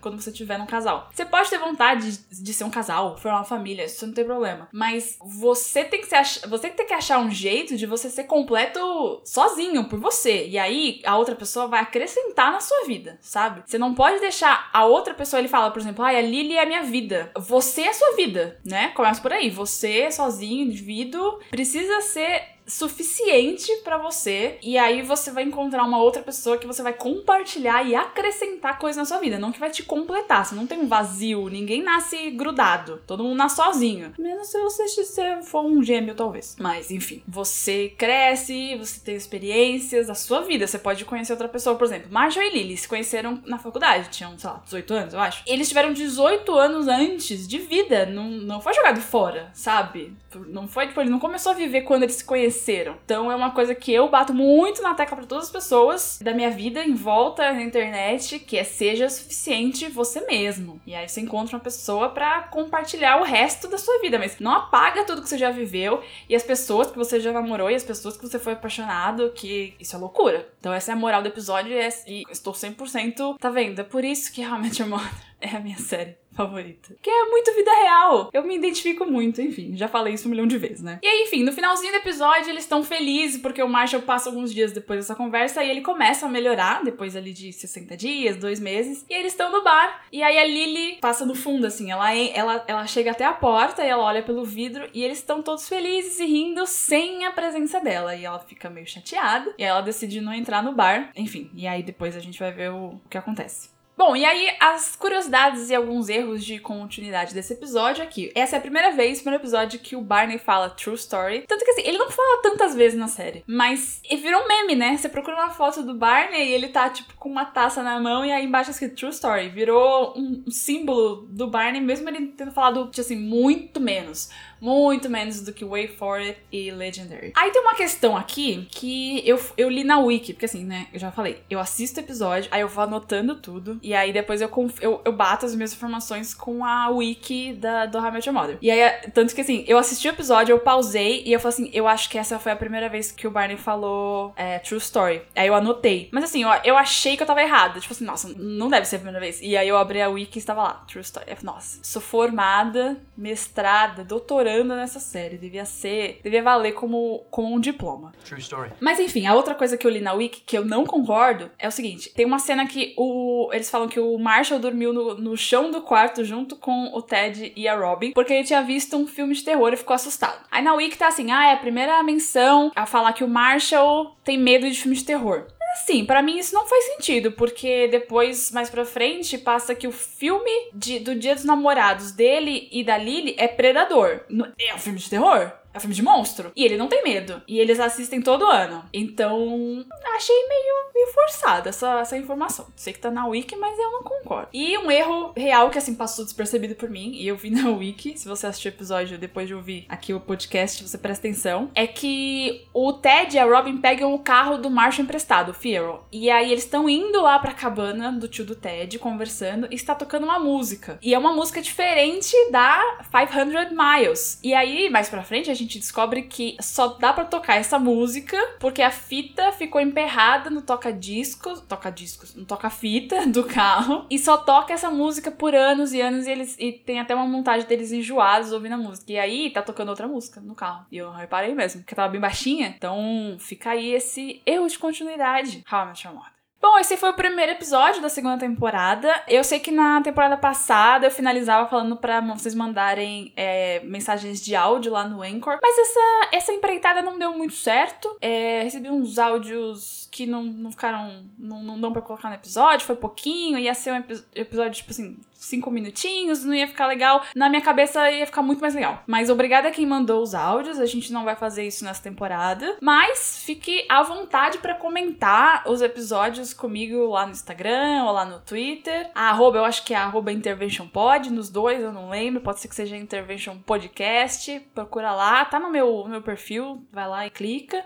quando 0.00 0.20
você 0.20 0.32
tiver 0.32 0.58
num 0.58 0.66
casal. 0.66 1.08
Você 1.14 1.24
pode 1.24 1.50
ter 1.50 1.58
vontade 1.58 2.18
de, 2.18 2.42
de 2.42 2.54
ser 2.54 2.64
um 2.64 2.70
casal, 2.70 3.16
formar 3.18 3.38
uma 3.38 3.44
família, 3.44 3.84
isso 3.84 4.06
não 4.06 4.14
tem 4.14 4.24
problema. 4.24 4.68
Mas 4.72 5.16
você 5.20 5.84
tem 5.84 6.00
que 6.00 6.06
ser, 6.06 6.48
você 6.48 6.68
tem 6.68 6.86
que 6.86 6.94
achar 6.94 7.18
um 7.18 7.30
jeito 7.30 7.76
de 7.76 7.86
você 7.86 8.10
ser 8.10 8.24
completo 8.24 8.78
sozinho, 9.24 9.84
por 9.84 9.98
você. 9.98 10.46
E 10.46 10.58
aí 10.58 11.00
a 11.04 11.16
outra 11.16 11.34
pessoa 11.34 11.66
vai 11.66 11.80
acrescentar 11.80 12.52
na 12.52 12.60
sua 12.60 12.84
vida, 12.86 13.18
sabe? 13.20 13.62
Você 13.64 13.78
não 13.78 13.94
pode 13.94 14.20
deixar 14.20 14.70
a 14.72 14.84
outra 14.84 15.14
pessoa, 15.14 15.40
ele 15.40 15.48
fala, 15.48 15.70
por 15.70 15.80
exemplo, 15.80 16.04
ai, 16.04 16.16
a 16.16 16.22
Lily 16.22 16.56
é 16.56 16.62
a 16.62 16.66
minha 16.66 16.82
vida. 16.82 17.30
Você 17.36 17.82
é 17.82 17.88
a 17.88 17.94
sua 17.94 18.16
vida, 18.16 18.60
né? 18.64 18.88
Começa 18.88 19.20
por 19.20 19.32
aí. 19.32 19.50
Você, 19.50 20.10
sozinho, 20.10 20.66
indivíduo, 20.66 21.38
precisa 21.50 22.00
ser 22.00 22.51
suficiente 22.66 23.74
para 23.82 23.98
você 23.98 24.58
e 24.62 24.78
aí 24.78 25.02
você 25.02 25.30
vai 25.30 25.42
encontrar 25.42 25.84
uma 25.84 25.98
outra 25.98 26.22
pessoa 26.22 26.58
que 26.58 26.66
você 26.66 26.82
vai 26.82 26.92
compartilhar 26.92 27.86
e 27.86 27.94
acrescentar 27.94 28.78
coisas 28.78 28.96
na 28.96 29.04
sua 29.04 29.18
vida, 29.18 29.38
não 29.38 29.52
que 29.52 29.60
vai 29.60 29.70
te 29.70 29.82
completar. 29.82 30.44
Você 30.44 30.54
não 30.54 30.66
tem 30.66 30.78
um 30.78 30.86
vazio, 30.86 31.48
ninguém 31.48 31.82
nasce 31.82 32.30
grudado, 32.30 33.02
todo 33.06 33.24
mundo 33.24 33.36
nasce 33.36 33.56
sozinho. 33.56 34.12
Menos 34.18 34.48
se 34.48 34.60
você 34.60 34.88
se 34.88 35.42
for 35.42 35.64
um 35.64 35.82
gêmeo, 35.82 36.14
talvez. 36.14 36.56
Mas 36.58 36.90
enfim, 36.90 37.22
você 37.26 37.92
cresce, 37.96 38.76
você 38.76 39.00
tem 39.00 39.16
experiências 39.16 40.06
da 40.06 40.14
sua 40.14 40.42
vida, 40.42 40.66
você 40.66 40.78
pode 40.78 41.04
conhecer 41.04 41.32
outra 41.32 41.48
pessoa, 41.48 41.76
por 41.76 41.84
exemplo, 41.84 42.12
Marshall 42.12 42.46
e 42.46 42.50
Lily 42.50 42.76
se 42.76 42.88
conheceram 42.88 43.42
na 43.44 43.58
faculdade, 43.58 44.10
tinham, 44.10 44.38
sei 44.38 44.50
lá, 44.50 44.62
18 44.64 44.94
anos, 44.94 45.14
eu 45.14 45.20
acho. 45.20 45.42
Eles 45.46 45.68
tiveram 45.68 45.92
18 45.92 46.52
anos 46.54 46.88
antes 46.88 47.46
de 47.46 47.58
vida, 47.58 48.06
não, 48.06 48.28
não 48.28 48.60
foi 48.60 48.72
jogado 48.72 49.00
fora, 49.00 49.50
sabe? 49.52 50.16
Não 50.48 50.66
foi, 50.68 50.86
tipo, 50.86 51.00
ele 51.00 51.10
não 51.10 51.18
começou 51.18 51.52
a 51.52 51.54
viver 51.54 51.82
quando 51.82 52.04
eles 52.04 52.16
se 52.16 52.24
conheceram 52.24 52.51
conheceram. 52.52 52.96
Então 53.04 53.32
é 53.32 53.34
uma 53.34 53.50
coisa 53.50 53.74
que 53.74 53.92
eu 53.92 54.08
bato 54.08 54.34
muito 54.34 54.82
na 54.82 54.94
tecla 54.94 55.16
para 55.16 55.26
todas 55.26 55.46
as 55.46 55.50
pessoas 55.50 56.18
da 56.22 56.34
minha 56.34 56.50
vida 56.50 56.84
em 56.84 56.94
volta 56.94 57.52
na 57.52 57.62
internet, 57.62 58.38
que 58.38 58.58
é 58.58 58.64
seja 58.64 59.08
suficiente 59.08 59.88
você 59.88 60.20
mesmo. 60.26 60.80
E 60.86 60.94
aí 60.94 61.08
você 61.08 61.20
encontra 61.20 61.56
uma 61.56 61.62
pessoa 61.62 62.10
para 62.10 62.42
compartilhar 62.42 63.20
o 63.20 63.24
resto 63.24 63.68
da 63.68 63.78
sua 63.78 63.98
vida, 64.00 64.18
mas 64.18 64.38
não 64.38 64.52
apaga 64.52 65.04
tudo 65.04 65.22
que 65.22 65.28
você 65.28 65.38
já 65.38 65.50
viveu 65.50 66.02
e 66.28 66.36
as 66.36 66.42
pessoas 66.42 66.90
que 66.90 66.98
você 66.98 67.18
já 67.18 67.32
namorou 67.32 67.70
e 67.70 67.74
as 67.74 67.84
pessoas 67.84 68.16
que 68.16 68.26
você 68.26 68.38
foi 68.38 68.52
apaixonado, 68.52 69.32
que 69.34 69.74
isso 69.80 69.96
é 69.96 69.98
loucura. 69.98 70.48
Então 70.60 70.72
essa 70.72 70.92
é 70.92 70.94
a 70.94 70.96
moral 70.96 71.22
do 71.22 71.28
episódio 71.28 71.72
e 72.06 72.22
estou 72.30 72.52
100%, 72.52 73.38
tá 73.38 73.50
vendo? 73.50 73.80
É 73.80 73.84
por 73.84 74.04
isso 74.04 74.32
que 74.32 74.42
realmente 74.42 74.82
amor 74.82 75.02
é 75.40 75.48
a 75.56 75.60
minha 75.60 75.78
série 75.78 76.21
favorita. 76.42 76.94
Que 77.00 77.10
é 77.10 77.26
muito 77.26 77.54
vida 77.54 77.70
real. 77.74 78.30
Eu 78.32 78.42
me 78.42 78.56
identifico 78.56 79.04
muito, 79.06 79.40
enfim, 79.40 79.76
já 79.76 79.88
falei 79.88 80.14
isso 80.14 80.28
um 80.28 80.30
milhão 80.30 80.46
de 80.46 80.58
vezes, 80.58 80.82
né? 80.82 80.98
E 81.02 81.06
aí, 81.06 81.22
enfim, 81.22 81.42
no 81.44 81.52
finalzinho 81.52 81.92
do 81.92 81.98
episódio, 81.98 82.50
eles 82.50 82.64
estão 82.64 82.82
felizes 82.82 83.40
porque 83.40 83.62
o 83.62 83.68
Marshall 83.68 84.02
passa 84.02 84.28
alguns 84.28 84.52
dias 84.52 84.72
depois 84.72 85.00
dessa 85.00 85.14
conversa 85.14 85.62
e 85.62 85.70
ele 85.70 85.80
começa 85.80 86.26
a 86.26 86.28
melhorar, 86.28 86.82
depois 86.82 87.16
ali 87.16 87.32
de 87.32 87.52
60 87.52 87.96
dias, 87.96 88.36
dois 88.36 88.58
meses. 88.60 89.04
E 89.08 89.14
eles 89.14 89.32
estão 89.32 89.50
no 89.50 89.62
bar. 89.62 90.04
E 90.10 90.22
aí 90.22 90.38
a 90.38 90.44
Lily 90.44 90.98
passa 91.00 91.24
no 91.24 91.34
fundo, 91.34 91.66
assim, 91.66 91.90
ela, 91.90 92.14
ela, 92.14 92.64
ela 92.66 92.86
chega 92.86 93.10
até 93.10 93.24
a 93.24 93.32
porta 93.32 93.84
e 93.84 93.88
ela 93.88 94.02
olha 94.02 94.22
pelo 94.22 94.44
vidro 94.44 94.88
e 94.92 95.04
eles 95.04 95.18
estão 95.18 95.42
todos 95.42 95.68
felizes 95.68 96.18
e 96.18 96.26
rindo 96.26 96.66
sem 96.66 97.24
a 97.24 97.32
presença 97.32 97.80
dela. 97.80 98.14
E 98.14 98.24
ela 98.24 98.38
fica 98.38 98.70
meio 98.70 98.86
chateada. 98.86 99.54
E 99.58 99.62
aí 99.62 99.68
ela 99.68 99.80
decide 99.80 100.20
não 100.20 100.32
entrar 100.32 100.62
no 100.62 100.72
bar. 100.72 101.10
Enfim, 101.16 101.50
e 101.54 101.66
aí 101.66 101.82
depois 101.82 102.16
a 102.16 102.20
gente 102.20 102.38
vai 102.38 102.52
ver 102.52 102.70
o, 102.70 102.94
o 102.94 103.00
que 103.08 103.18
acontece. 103.18 103.70
Bom, 104.04 104.16
e 104.16 104.24
aí 104.24 104.52
as 104.58 104.96
curiosidades 104.96 105.70
e 105.70 105.74
alguns 105.76 106.08
erros 106.08 106.44
de 106.44 106.58
continuidade 106.58 107.32
desse 107.32 107.52
episódio 107.52 108.02
aqui. 108.02 108.32
Essa 108.34 108.56
é 108.56 108.58
a 108.58 108.60
primeira 108.60 108.90
vez, 108.90 109.20
primeiro 109.20 109.40
episódio 109.40 109.78
que 109.78 109.94
o 109.94 110.00
Barney 110.00 110.38
fala 110.38 110.68
True 110.70 110.96
Story. 110.96 111.44
Tanto 111.46 111.64
que 111.64 111.70
assim, 111.70 111.82
ele 111.84 111.98
não 111.98 112.10
fala 112.10 112.42
tantas 112.42 112.74
vezes 112.74 112.98
na 112.98 113.06
série, 113.06 113.44
mas 113.46 114.02
virou 114.10 114.42
um 114.42 114.48
meme, 114.48 114.74
né? 114.74 114.96
Você 114.96 115.08
procura 115.08 115.36
uma 115.36 115.50
foto 115.50 115.84
do 115.84 115.94
Barney 115.94 116.48
e 116.48 116.52
ele 116.52 116.66
tá, 116.66 116.90
tipo, 116.90 117.14
com 117.14 117.28
uma 117.28 117.44
taça 117.44 117.80
na 117.80 118.00
mão 118.00 118.24
e 118.24 118.32
aí 118.32 118.44
embaixo 118.44 118.70
é 118.70 118.72
escrito 118.72 118.96
True 118.96 119.12
Story. 119.12 119.48
Virou 119.50 120.18
um, 120.18 120.50
símbolo 120.50 121.28
do 121.30 121.46
Barney, 121.46 121.80
mesmo 121.80 122.08
ele 122.08 122.26
tendo 122.26 122.50
falado, 122.50 122.86
tipo 122.86 123.02
assim, 123.02 123.14
muito 123.14 123.78
menos 123.78 124.30
muito 124.62 125.10
menos 125.10 125.40
do 125.40 125.52
que 125.52 125.64
Way 125.64 125.88
For 125.88 126.18
It 126.20 126.38
e 126.52 126.70
Legendary. 126.70 127.32
Aí 127.34 127.50
tem 127.50 127.60
uma 127.60 127.74
questão 127.74 128.16
aqui 128.16 128.68
que 128.70 129.20
eu, 129.28 129.40
eu 129.56 129.68
li 129.68 129.82
na 129.82 129.98
wiki, 129.98 130.32
porque 130.32 130.44
assim, 130.44 130.64
né, 130.64 130.86
eu 130.92 131.00
já 131.00 131.10
falei, 131.10 131.42
eu 131.50 131.58
assisto 131.58 131.98
o 131.98 132.02
episódio, 132.02 132.48
aí 132.52 132.60
eu 132.60 132.68
vou 132.68 132.84
anotando 132.84 133.34
tudo, 133.34 133.80
e 133.82 133.91
aí 133.94 134.12
depois 134.12 134.40
eu, 134.40 134.50
eu, 134.80 135.00
eu 135.04 135.12
bato 135.12 135.46
as 135.46 135.54
minhas 135.54 135.72
informações 135.72 136.34
com 136.34 136.64
a 136.64 136.88
wiki 136.90 137.52
da, 137.54 137.86
do 137.86 137.98
How 137.98 138.08
I 138.08 138.10
Met 138.12 138.28
Your 138.28 138.34
Mother. 138.38 138.58
E 138.60 138.70
aí, 138.70 139.10
tanto 139.12 139.34
que 139.34 139.40
assim, 139.40 139.64
eu 139.66 139.78
assisti 139.78 140.08
o 140.08 140.10
episódio, 140.10 140.52
eu 140.52 140.60
pausei, 140.60 141.22
e 141.24 141.32
eu 141.32 141.40
falei 141.40 141.54
assim, 141.54 141.70
eu 141.72 141.88
acho 141.88 142.08
que 142.08 142.18
essa 142.18 142.38
foi 142.38 142.52
a 142.52 142.56
primeira 142.56 142.88
vez 142.88 143.12
que 143.12 143.26
o 143.26 143.30
Barney 143.30 143.56
falou 143.56 144.32
é, 144.36 144.58
True 144.58 144.78
Story. 144.78 145.22
Aí 145.34 145.46
eu 145.46 145.54
anotei. 145.54 146.08
Mas 146.12 146.24
assim, 146.24 146.42
eu, 146.42 146.50
eu 146.64 146.76
achei 146.76 147.16
que 147.16 147.22
eu 147.22 147.26
tava 147.26 147.42
errada. 147.42 147.80
Tipo 147.80 147.92
assim, 147.92 148.04
nossa, 148.04 148.32
não 148.36 148.68
deve 148.68 148.86
ser 148.86 148.96
a 148.96 148.98
primeira 149.00 149.20
vez. 149.20 149.40
E 149.42 149.56
aí 149.56 149.68
eu 149.68 149.76
abri 149.76 150.00
a 150.00 150.08
wiki 150.08 150.38
e 150.38 150.40
estava 150.40 150.62
lá, 150.62 150.84
True 150.86 151.02
Story. 151.02 151.26
Eu 151.28 151.36
falei, 151.36 151.54
nossa, 151.54 151.78
sou 151.82 152.02
formada, 152.02 152.96
mestrada, 153.16 154.04
doutoranda 154.04 154.76
nessa 154.76 155.00
série. 155.00 155.38
Devia 155.38 155.64
ser. 155.64 156.20
Devia 156.22 156.42
valer 156.42 156.72
como, 156.72 157.24
como 157.30 157.54
um 157.54 157.60
diploma. 157.60 158.12
True 158.24 158.40
story. 158.40 158.70
Mas 158.80 158.98
enfim, 158.98 159.26
a 159.26 159.34
outra 159.34 159.54
coisa 159.54 159.76
que 159.76 159.86
eu 159.86 159.90
li 159.90 160.00
na 160.00 160.12
Wiki 160.12 160.42
que 160.44 160.56
eu 160.56 160.64
não 160.64 160.84
concordo 160.84 161.50
é 161.58 161.68
o 161.68 161.70
seguinte: 161.70 162.10
tem 162.14 162.26
uma 162.26 162.38
cena 162.38 162.66
que 162.66 162.94
o, 162.96 163.50
eles 163.52 163.70
falam 163.72 163.88
que 163.88 163.98
o 163.98 164.16
Marshall 164.18 164.60
dormiu 164.60 164.92
no, 164.92 165.14
no 165.16 165.36
chão 165.36 165.70
do 165.70 165.80
quarto 165.80 166.24
junto 166.24 166.54
com 166.56 166.92
o 166.94 167.02
Ted 167.02 167.52
e 167.56 167.66
a 167.66 167.74
Robin, 167.74 168.12
porque 168.12 168.32
ele 168.32 168.44
tinha 168.44 168.62
visto 168.62 168.96
um 168.96 169.06
filme 169.06 169.34
de 169.34 169.42
terror 169.42 169.72
e 169.72 169.76
ficou 169.76 169.94
assustado. 169.94 170.44
Aí 170.50 170.62
na 170.62 170.74
Wiki 170.74 170.96
tá 170.96 171.08
assim: 171.08 171.32
ah, 171.32 171.48
é 171.48 171.52
a 171.54 171.56
primeira 171.56 172.02
menção 172.02 172.70
a 172.76 172.86
falar 172.86 173.12
que 173.12 173.24
o 173.24 173.28
Marshall 173.28 174.14
tem 174.22 174.38
medo 174.38 174.70
de 174.70 174.78
filme 174.78 174.96
de 174.96 175.04
terror. 175.04 175.46
Assim, 175.72 176.04
para 176.04 176.22
mim 176.22 176.38
isso 176.38 176.54
não 176.54 176.66
faz 176.66 176.84
sentido, 176.84 177.32
porque 177.32 177.88
depois, 177.88 178.50
mais 178.50 178.68
pra 178.68 178.84
frente, 178.84 179.38
passa 179.38 179.74
que 179.74 179.88
o 179.88 179.92
filme 179.92 180.50
de, 180.74 180.98
do 180.98 181.14
Dia 181.14 181.34
dos 181.34 181.44
Namorados 181.44 182.12
dele 182.12 182.68
e 182.70 182.84
da 182.84 182.98
Lily 182.98 183.34
é 183.38 183.48
Predador. 183.48 184.20
É 184.60 184.74
um 184.74 184.78
filme 184.78 184.98
de 184.98 185.08
terror? 185.08 185.50
É 185.72 185.78
um 185.78 185.80
filme 185.80 185.94
de 185.94 186.02
monstro. 186.02 186.52
E 186.54 186.64
ele 186.64 186.76
não 186.76 186.88
tem 186.88 187.02
medo. 187.02 187.42
E 187.48 187.58
eles 187.58 187.80
assistem 187.80 188.20
todo 188.20 188.46
ano. 188.46 188.84
Então, 188.92 189.84
achei 190.14 190.48
meio, 190.48 190.92
meio 190.94 191.06
forçada 191.12 191.70
essa, 191.70 192.00
essa 192.00 192.16
informação. 192.16 192.66
Sei 192.76 192.92
que 192.92 192.98
tá 192.98 193.10
na 193.10 193.26
Wiki, 193.26 193.56
mas 193.56 193.78
eu 193.78 193.90
não 193.90 194.02
concordo. 194.02 194.48
E 194.52 194.76
um 194.78 194.90
erro 194.90 195.32
real 195.36 195.70
que, 195.70 195.78
assim, 195.78 195.94
passou 195.94 196.24
despercebido 196.24 196.74
por 196.74 196.90
mim, 196.90 197.12
e 197.14 197.26
eu 197.26 197.36
vi 197.36 197.50
na 197.50 197.70
Wiki, 197.70 198.18
se 198.18 198.28
você 198.28 198.46
assistiu 198.46 198.70
o 198.70 198.74
episódio 198.74 199.18
depois 199.18 199.48
de 199.48 199.54
ouvir 199.54 199.86
aqui 199.88 200.12
o 200.12 200.20
podcast, 200.20 200.86
você 200.86 200.98
presta 200.98 201.26
atenção, 201.26 201.70
é 201.74 201.86
que 201.86 202.66
o 202.72 202.92
Ted 202.92 203.34
e 203.34 203.38
a 203.38 203.44
Robin 203.44 203.78
pegam 203.78 204.14
o 204.14 204.18
carro 204.18 204.58
do 204.58 204.70
Marshall 204.70 205.04
emprestado, 205.04 205.50
o 205.50 205.54
Fierro. 205.54 206.04
E 206.10 206.30
aí 206.30 206.50
eles 206.50 206.64
estão 206.64 206.88
indo 206.88 207.20
lá 207.20 207.38
pra 207.38 207.52
cabana 207.52 208.12
do 208.12 208.28
tio 208.28 208.44
do 208.44 208.54
Ted, 208.54 208.98
conversando, 208.98 209.68
e 209.70 209.74
está 209.74 209.94
tocando 209.94 210.24
uma 210.24 210.38
música. 210.38 210.98
E 211.02 211.14
é 211.14 211.18
uma 211.18 211.32
música 211.32 211.62
diferente 211.62 212.34
da 212.50 212.98
500 213.10 213.70
Miles. 213.70 214.38
E 214.42 214.54
aí, 214.54 214.90
mais 214.90 215.08
pra 215.08 215.22
frente, 215.22 215.50
a 215.50 215.54
gente 215.54 215.61
descobre 215.64 216.22
que 216.22 216.56
só 216.60 216.88
dá 216.88 217.12
para 217.12 217.24
tocar 217.24 217.56
essa 217.56 217.78
música 217.78 218.36
porque 218.58 218.82
a 218.82 218.90
fita 218.90 219.52
ficou 219.52 219.80
emperrada 219.80 220.50
no 220.50 220.62
toca-discos, 220.62 221.60
toca-discos, 221.62 222.34
no 222.34 222.44
toca-fita 222.44 223.26
do 223.28 223.44
carro 223.44 224.06
e 224.10 224.18
só 224.18 224.36
toca 224.36 224.72
essa 224.72 224.90
música 224.90 225.30
por 225.30 225.54
anos 225.54 225.92
e 225.92 226.00
anos 226.00 226.26
e 226.26 226.30
eles 226.30 226.56
e 226.58 226.72
tem 226.72 227.00
até 227.00 227.14
uma 227.14 227.26
montagem 227.26 227.66
deles 227.66 227.92
enjoados 227.92 228.52
ouvindo 228.52 228.74
a 228.74 228.78
música. 228.78 229.12
E 229.12 229.18
aí 229.18 229.50
tá 229.50 229.62
tocando 229.62 229.88
outra 229.88 230.06
música 230.06 230.40
no 230.40 230.54
carro. 230.54 230.86
E 230.90 230.96
eu 230.96 231.10
reparei 231.10 231.54
mesmo, 231.54 231.80
porque 231.80 231.94
tava 231.94 232.08
bem 232.10 232.20
baixinha. 232.20 232.74
Então 232.76 233.36
fica 233.38 233.70
aí 233.70 233.92
esse 233.92 234.40
erro 234.46 234.68
de 234.68 234.78
continuidade. 234.78 235.64
How 235.70 235.92
I. 235.92 236.31
Bom, 236.62 236.78
esse 236.78 236.96
foi 236.96 237.10
o 237.10 237.14
primeiro 237.14 237.50
episódio 237.50 238.00
da 238.00 238.08
segunda 238.08 238.38
temporada. 238.38 239.12
Eu 239.26 239.42
sei 239.42 239.58
que 239.58 239.72
na 239.72 240.00
temporada 240.00 240.36
passada 240.36 241.08
eu 241.08 241.10
finalizava 241.10 241.68
falando 241.68 241.96
para 241.96 242.20
vocês 242.20 242.54
mandarem 242.54 243.32
é, 243.36 243.80
mensagens 243.80 244.40
de 244.40 244.54
áudio 244.54 244.92
lá 244.92 245.04
no 245.04 245.22
Anchor, 245.22 245.58
mas 245.60 245.76
essa, 245.76 246.28
essa 246.30 246.52
empreitada 246.52 247.02
não 247.02 247.18
deu 247.18 247.32
muito 247.32 247.54
certo. 247.54 248.16
É, 248.20 248.62
recebi 248.62 248.88
uns 248.88 249.18
áudios 249.18 250.01
que 250.12 250.26
não, 250.26 250.44
não 250.44 250.70
ficaram. 250.70 251.24
Não, 251.38 251.62
não 251.62 251.80
dão 251.80 251.90
pra 251.90 252.02
colocar 252.02 252.28
no 252.28 252.34
episódio, 252.34 252.86
foi 252.86 252.94
pouquinho, 252.94 253.58
ia 253.58 253.72
ser 253.72 253.92
um 253.92 254.04
episódio, 254.34 254.74
tipo 254.74 254.90
assim, 254.90 255.16
cinco 255.32 255.70
minutinhos, 255.70 256.44
não 256.44 256.54
ia 256.54 256.68
ficar 256.68 256.86
legal. 256.86 257.24
Na 257.34 257.48
minha 257.48 257.62
cabeça 257.62 258.10
ia 258.10 258.26
ficar 258.26 258.42
muito 258.42 258.60
mais 258.60 258.74
legal. 258.74 259.02
Mas 259.06 259.30
obrigada 259.30 259.68
a 259.68 259.70
quem 259.70 259.86
mandou 259.86 260.22
os 260.22 260.34
áudios, 260.34 260.78
a 260.78 260.84
gente 260.84 261.10
não 261.12 261.24
vai 261.24 261.34
fazer 261.34 261.66
isso 261.66 261.82
nessa 261.82 262.02
temporada. 262.02 262.76
Mas 262.82 263.42
fique 263.42 263.86
à 263.88 264.02
vontade 264.02 264.58
para 264.58 264.74
comentar 264.74 265.64
os 265.66 265.80
episódios 265.80 266.52
comigo 266.52 267.06
lá 267.06 267.24
no 267.24 267.32
Instagram 267.32 268.04
ou 268.04 268.12
lá 268.12 268.26
no 268.26 268.38
Twitter. 268.40 269.10
A 269.14 269.30
arroba, 269.30 269.58
eu 269.58 269.64
acho 269.64 269.82
que 269.82 269.94
é 269.94 269.96
arroba 269.96 270.30
interventionpod, 270.30 271.32
nos 271.32 271.48
dois, 271.48 271.80
eu 271.80 271.90
não 271.92 272.10
lembro. 272.10 272.42
Pode 272.42 272.60
ser 272.60 272.68
que 272.68 272.74
seja 272.74 272.98
Intervention 272.98 273.56
Podcast. 273.64 274.60
Procura 274.74 275.12
lá, 275.12 275.42
tá 275.46 275.58
no 275.58 275.70
meu, 275.70 276.02
no 276.04 276.10
meu 276.10 276.22
perfil, 276.22 276.86
vai 276.92 277.08
lá 277.08 277.26
e 277.26 277.30
clica. 277.30 277.82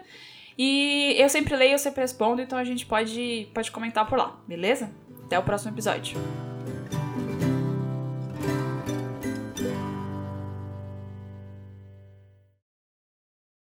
E 0.58 1.14
eu 1.18 1.28
sempre 1.28 1.54
leio, 1.54 1.72
eu 1.72 1.78
sempre 1.78 2.00
respondo, 2.00 2.40
então 2.40 2.58
a 2.58 2.64
gente 2.64 2.86
pode, 2.86 3.48
pode 3.52 3.70
comentar 3.70 4.08
por 4.08 4.18
lá, 4.18 4.38
beleza? 4.46 4.90
Até 5.24 5.38
o 5.38 5.42
próximo 5.42 5.72
episódio. 5.72 6.18